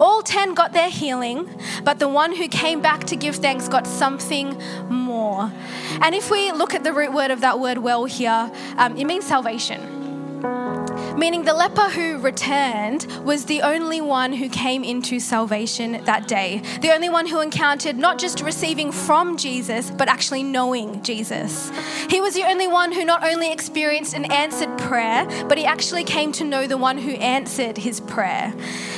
All 0.00 0.22
10 0.22 0.54
got 0.54 0.72
their 0.72 0.90
healing, 0.90 1.48
but 1.84 1.98
the 1.98 2.08
one 2.08 2.34
who 2.34 2.48
came 2.48 2.80
back 2.80 3.04
to 3.04 3.16
give 3.16 3.36
thanks 3.36 3.68
got 3.68 3.86
something 3.86 4.60
more. 4.88 5.52
And 6.00 6.14
if 6.14 6.30
we 6.30 6.52
look 6.52 6.74
at 6.74 6.84
the 6.84 6.92
root 6.92 7.12
word 7.12 7.30
of 7.30 7.40
that 7.40 7.60
word 7.60 7.78
well 7.78 8.04
here, 8.04 8.50
um, 8.76 8.96
it 8.96 9.04
means 9.04 9.26
salvation 9.26 10.83
meaning 11.16 11.44
the 11.44 11.54
leper 11.54 11.88
who 11.90 12.18
returned 12.18 13.06
was 13.24 13.44
the 13.44 13.62
only 13.62 14.00
one 14.00 14.32
who 14.32 14.48
came 14.48 14.82
into 14.82 15.20
salvation 15.20 16.02
that 16.04 16.26
day. 16.26 16.62
The 16.80 16.92
only 16.92 17.08
one 17.08 17.26
who 17.26 17.40
encountered 17.40 17.96
not 17.96 18.18
just 18.18 18.40
receiving 18.40 18.90
from 18.90 19.36
Jesus, 19.36 19.90
but 19.90 20.08
actually 20.08 20.42
knowing 20.42 21.02
Jesus. 21.02 21.70
He 22.10 22.20
was 22.20 22.34
the 22.34 22.44
only 22.44 22.66
one 22.66 22.92
who 22.92 23.04
not 23.04 23.24
only 23.24 23.52
experienced 23.52 24.14
an 24.14 24.24
answered 24.32 24.76
prayer, 24.78 25.26
but 25.48 25.58
he 25.58 25.64
actually 25.64 26.04
came 26.04 26.32
to 26.32 26.44
know 26.44 26.66
the 26.66 26.76
one 26.76 26.98
who 26.98 27.12
answered 27.12 27.78
his 27.78 28.00
prayer. 28.00 28.52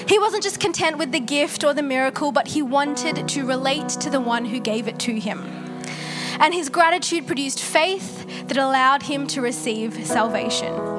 He 0.09 0.19
wasn't 0.19 0.43
just 0.43 0.61
content 0.61 0.99
with 0.99 1.13
the 1.13 1.21
gift 1.21 1.65
or 1.65 1.75
the 1.75 1.83
miracle, 1.83 2.33
but 2.33 2.49
he 2.49 2.63
wanted 2.63 3.29
to 3.29 3.45
relate 3.45 3.89
to 3.89 4.11
the 4.11 4.21
one 4.21 4.47
who 4.47 4.59
gave 4.59 4.89
it 4.89 4.99
to 5.01 5.19
him. 5.19 5.41
And 6.39 6.53
his 6.53 6.69
gratitude 6.69 7.27
produced 7.27 7.61
faith 7.61 8.47
that 8.49 8.57
allowed 8.57 9.05
him 9.05 9.27
to 9.29 9.41
receive 9.41 10.07
salvation. 10.07 10.96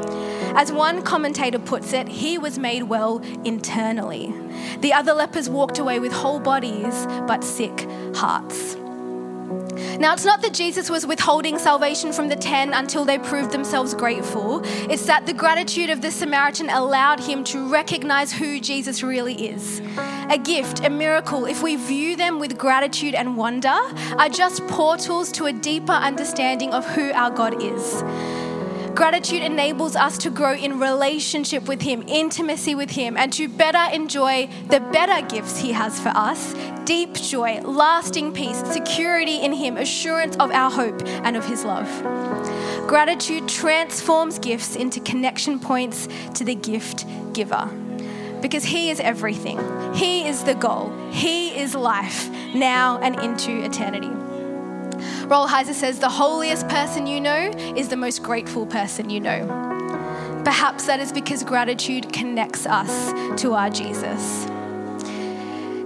As 0.58 0.72
one 0.72 1.04
commentator 1.04 1.60
puts 1.60 1.94
it, 1.94 2.08
he 2.08 2.40
was 2.40 2.58
made 2.58 2.82
well 2.82 3.20
internally. 3.46 4.34
The 4.80 4.92
other 4.92 5.14
lepers 5.14 5.48
walked 5.52 5.78
away 5.78 6.00
with 6.00 6.12
whole 6.12 6.40
bodies 6.40 7.06
but 7.28 7.44
sick 7.44 7.88
hearts. 8.16 8.76
Now, 10.00 10.14
it's 10.14 10.26
not 10.26 10.42
that 10.42 10.56
Jesus 10.56 10.90
was 10.90 11.06
withholding 11.06 11.60
salvation 11.60 12.12
from 12.12 12.28
the 12.28 12.36
ten 12.36 12.74
until 12.74 13.06
they 13.06 13.20
proved 13.20 13.52
themselves 13.52 13.94
grateful. 13.94 14.62
It's 14.92 15.06
that 15.06 15.28
the 15.28 15.34
gratitude 15.34 15.92
of 15.92 16.02
the 16.02 16.10
Samaritan 16.10 16.72
allowed 16.72 17.20
him 17.20 17.44
to 17.46 17.70
recognize 17.70 18.34
who 18.34 18.60
Jesus 18.60 19.04
really 19.04 19.50
is. 19.50 19.80
A 20.32 20.40
gift, 20.40 20.84
a 20.84 20.90
miracle, 20.90 21.46
if 21.46 21.62
we 21.62 21.76
view 21.76 22.16
them 22.16 22.40
with 22.40 22.58
gratitude 22.58 23.14
and 23.14 23.38
wonder, 23.38 23.78
are 24.18 24.30
just 24.30 24.66
portals 24.68 25.32
to 25.34 25.46
a 25.46 25.54
deeper 25.54 25.94
understanding 25.94 26.74
of 26.74 26.84
who 26.88 27.12
our 27.12 27.30
God 27.30 27.62
is. 27.62 28.04
Gratitude 28.98 29.44
enables 29.44 29.96
us 29.96 30.18
to 30.18 30.32
grow 30.32 30.56
in 30.56 30.80
relationship 30.80 31.68
with 31.68 31.84
Him, 31.84 32.04
intimacy 32.08 32.74
with 32.74 32.90
Him, 32.90 33.16
and 33.16 33.32
to 33.34 33.48
better 33.48 33.94
enjoy 33.94 34.50
the 34.70 34.80
better 34.80 35.24
gifts 35.28 35.60
He 35.60 35.72
has 35.72 36.00
for 36.00 36.10
us 36.10 36.56
deep 36.84 37.14
joy, 37.14 37.62
lasting 37.62 38.34
peace, 38.34 38.58
security 38.66 39.36
in 39.36 39.54
Him, 39.54 39.78
assurance 39.78 40.36
of 40.38 40.50
our 40.50 40.72
hope 40.72 41.00
and 41.06 41.38
of 41.38 41.46
His 41.46 41.64
love. 41.64 41.88
Gratitude 42.88 43.48
transforms 43.48 44.40
gifts 44.40 44.76
into 44.76 45.00
connection 45.02 45.60
points 45.60 46.08
to 46.34 46.44
the 46.44 46.56
gift 46.56 47.06
giver 47.34 47.70
because 48.42 48.64
He 48.64 48.90
is 48.90 49.00
everything. 49.00 49.60
He 49.94 50.28
is 50.28 50.44
the 50.44 50.56
goal. 50.56 50.92
He 51.12 51.56
is 51.56 51.76
life 51.76 52.32
now 52.56 52.98
and 52.98 53.14
into 53.20 53.64
eternity. 53.64 54.10
Rolheiser 55.28 55.74
says, 55.74 56.00
The 56.00 56.10
holiest 56.10 56.68
person 56.70 57.06
you 57.06 57.20
know 57.20 57.52
is 57.76 57.90
the 57.90 57.98
most 57.98 58.24
grateful 58.24 58.66
person 58.66 59.10
you 59.10 59.20
know. 59.20 59.46
Perhaps 60.46 60.86
that 60.86 61.02
is 61.02 61.12
because 61.12 61.44
gratitude 61.44 62.14
connects 62.14 62.66
us 62.66 63.12
to 63.42 63.54
our 63.54 63.70
Jesus. 63.70 64.46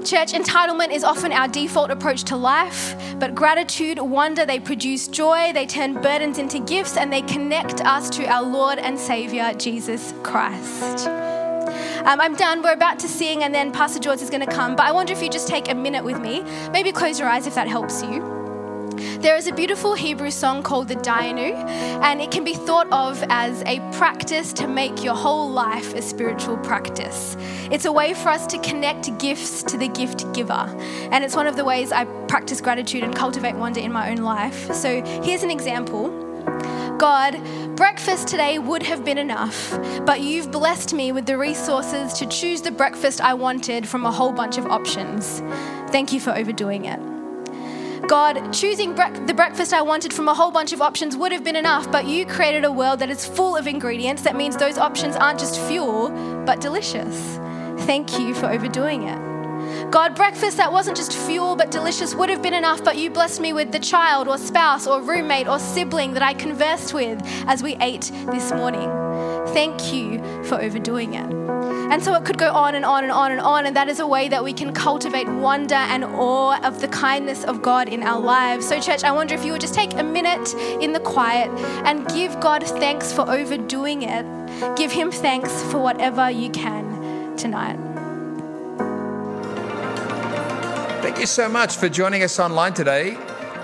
Church, 0.07 0.33
entitlement 0.33 0.91
is 0.91 1.03
often 1.03 1.31
our 1.31 1.47
default 1.47 1.89
approach 1.89 2.23
to 2.25 2.35
life, 2.35 2.95
but 3.17 3.33
gratitude, 3.33 3.97
wonder, 3.97 4.45
they 4.45 4.59
produce 4.59 5.07
joy, 5.07 5.51
they 5.53 5.65
turn 5.65 5.99
burdens 6.01 6.37
into 6.37 6.59
gifts, 6.59 6.95
and 6.97 7.11
they 7.11 7.21
connect 7.23 7.81
us 7.81 8.09
to 8.11 8.25
our 8.25 8.43
Lord 8.43 8.77
and 8.77 8.99
Savior, 8.99 9.53
Jesus 9.53 10.13
Christ. 10.21 11.07
Um, 11.07 12.19
I'm 12.19 12.35
done. 12.35 12.61
We're 12.61 12.73
about 12.73 12.99
to 12.99 13.07
sing, 13.07 13.43
and 13.43 13.53
then 13.53 13.71
Pastor 13.71 13.99
George 13.99 14.21
is 14.21 14.29
going 14.29 14.45
to 14.45 14.51
come. 14.51 14.75
But 14.75 14.85
I 14.85 14.91
wonder 14.91 15.13
if 15.13 15.21
you 15.21 15.29
just 15.29 15.47
take 15.47 15.69
a 15.69 15.75
minute 15.75 16.03
with 16.03 16.19
me. 16.19 16.43
Maybe 16.71 16.91
close 16.91 17.19
your 17.19 17.27
eyes 17.27 17.47
if 17.47 17.55
that 17.55 17.67
helps 17.67 18.03
you. 18.03 18.40
There 19.21 19.35
is 19.35 19.47
a 19.47 19.53
beautiful 19.53 19.93
Hebrew 19.93 20.31
song 20.31 20.63
called 20.63 20.87
the 20.87 20.95
Dayenu, 20.95 21.53
and 22.03 22.21
it 22.21 22.31
can 22.31 22.43
be 22.43 22.53
thought 22.53 22.87
of 22.91 23.23
as 23.29 23.61
a 23.65 23.79
practice 23.97 24.51
to 24.53 24.67
make 24.67 25.03
your 25.03 25.15
whole 25.15 25.49
life 25.49 25.93
a 25.93 26.01
spiritual 26.01 26.57
practice. 26.57 27.37
It's 27.71 27.85
a 27.85 27.91
way 27.91 28.13
for 28.13 28.29
us 28.29 28.45
to 28.47 28.57
connect 28.59 29.17
gifts 29.19 29.63
to 29.63 29.77
the 29.77 29.87
gift 29.87 30.31
giver, 30.33 30.65
and 31.11 31.23
it's 31.23 31.35
one 31.35 31.47
of 31.47 31.55
the 31.55 31.63
ways 31.63 31.91
I 31.91 32.05
practice 32.27 32.61
gratitude 32.61 33.03
and 33.03 33.15
cultivate 33.15 33.55
wonder 33.55 33.79
in 33.79 33.91
my 33.91 34.11
own 34.11 34.17
life. 34.17 34.73
So 34.73 35.03
here's 35.23 35.43
an 35.43 35.51
example. 35.51 36.09
God, 36.97 37.39
breakfast 37.75 38.27
today 38.27 38.59
would 38.59 38.83
have 38.83 39.03
been 39.03 39.17
enough, 39.17 39.71
but 40.05 40.21
you've 40.21 40.51
blessed 40.51 40.93
me 40.93 41.11
with 41.11 41.25
the 41.25 41.37
resources 41.37 42.13
to 42.13 42.27
choose 42.27 42.61
the 42.61 42.71
breakfast 42.71 43.21
I 43.21 43.33
wanted 43.33 43.87
from 43.87 44.05
a 44.05 44.11
whole 44.11 44.31
bunch 44.31 44.57
of 44.57 44.67
options. 44.67 45.39
Thank 45.91 46.13
you 46.13 46.19
for 46.19 46.31
overdoing 46.31 46.85
it. 46.85 47.10
God, 48.07 48.51
choosing 48.51 48.93
bre- 48.93 49.25
the 49.25 49.33
breakfast 49.33 49.73
I 49.73 49.81
wanted 49.81 50.11
from 50.11 50.27
a 50.27 50.33
whole 50.33 50.51
bunch 50.51 50.73
of 50.73 50.81
options 50.81 51.15
would 51.15 51.31
have 51.31 51.43
been 51.43 51.55
enough, 51.55 51.91
but 51.91 52.05
you 52.05 52.25
created 52.25 52.65
a 52.65 52.71
world 52.71 52.99
that 52.99 53.09
is 53.09 53.25
full 53.25 53.55
of 53.55 53.67
ingredients. 53.67 54.23
That 54.23 54.35
means 54.35 54.57
those 54.57 54.77
options 54.77 55.15
aren't 55.15 55.39
just 55.39 55.59
fuel, 55.61 56.09
but 56.45 56.59
delicious. 56.59 57.39
Thank 57.85 58.19
you 58.19 58.33
for 58.33 58.47
overdoing 58.47 59.03
it. 59.03 59.91
God, 59.91 60.15
breakfast 60.15 60.57
that 60.57 60.71
wasn't 60.71 60.97
just 60.97 61.13
fuel 61.13 61.55
but 61.55 61.71
delicious 61.71 62.15
would 62.15 62.29
have 62.29 62.41
been 62.41 62.53
enough, 62.53 62.83
but 62.83 62.97
you 62.97 63.09
blessed 63.09 63.39
me 63.39 63.53
with 63.53 63.71
the 63.71 63.79
child 63.79 64.27
or 64.27 64.37
spouse 64.37 64.87
or 64.87 65.01
roommate 65.01 65.47
or 65.47 65.59
sibling 65.59 66.13
that 66.13 66.23
I 66.23 66.33
conversed 66.33 66.93
with 66.93 67.21
as 67.47 67.61
we 67.61 67.75
ate 67.81 68.11
this 68.31 68.51
morning. 68.51 68.89
Thank 69.53 69.93
you 69.93 70.19
for 70.45 70.61
overdoing 70.61 71.13
it. 71.13 71.41
And 71.91 72.01
so 72.01 72.13
it 72.15 72.23
could 72.23 72.37
go 72.37 72.51
on 72.53 72.75
and 72.75 72.85
on 72.85 73.03
and 73.03 73.11
on 73.11 73.31
and 73.31 73.41
on, 73.41 73.65
and 73.65 73.75
that 73.75 73.89
is 73.89 73.99
a 73.99 74.07
way 74.07 74.29
that 74.29 74.43
we 74.43 74.53
can 74.53 74.73
cultivate 74.73 75.27
wonder 75.27 75.75
and 75.75 76.05
awe 76.05 76.57
of 76.65 76.79
the 76.79 76.87
kindness 76.87 77.43
of 77.43 77.61
God 77.61 77.89
in 77.89 78.01
our 78.01 78.19
lives. 78.19 78.65
So, 78.65 78.79
church, 78.79 79.03
I 79.03 79.11
wonder 79.11 79.35
if 79.35 79.43
you 79.43 79.51
would 79.51 79.59
just 79.59 79.73
take 79.73 79.93
a 79.95 80.03
minute 80.03 80.53
in 80.81 80.93
the 80.93 81.01
quiet 81.01 81.49
and 81.85 82.07
give 82.07 82.39
God 82.39 82.63
thanks 82.63 83.11
for 83.11 83.29
overdoing 83.29 84.03
it. 84.03 84.25
Give 84.77 84.91
Him 84.91 85.11
thanks 85.11 85.63
for 85.63 85.79
whatever 85.79 86.31
you 86.31 86.49
can 86.49 87.35
tonight. 87.35 87.77
Thank 91.01 91.19
you 91.19 91.25
so 91.25 91.49
much 91.49 91.75
for 91.75 91.89
joining 91.89 92.23
us 92.23 92.39
online 92.39 92.73
today. 92.73 93.17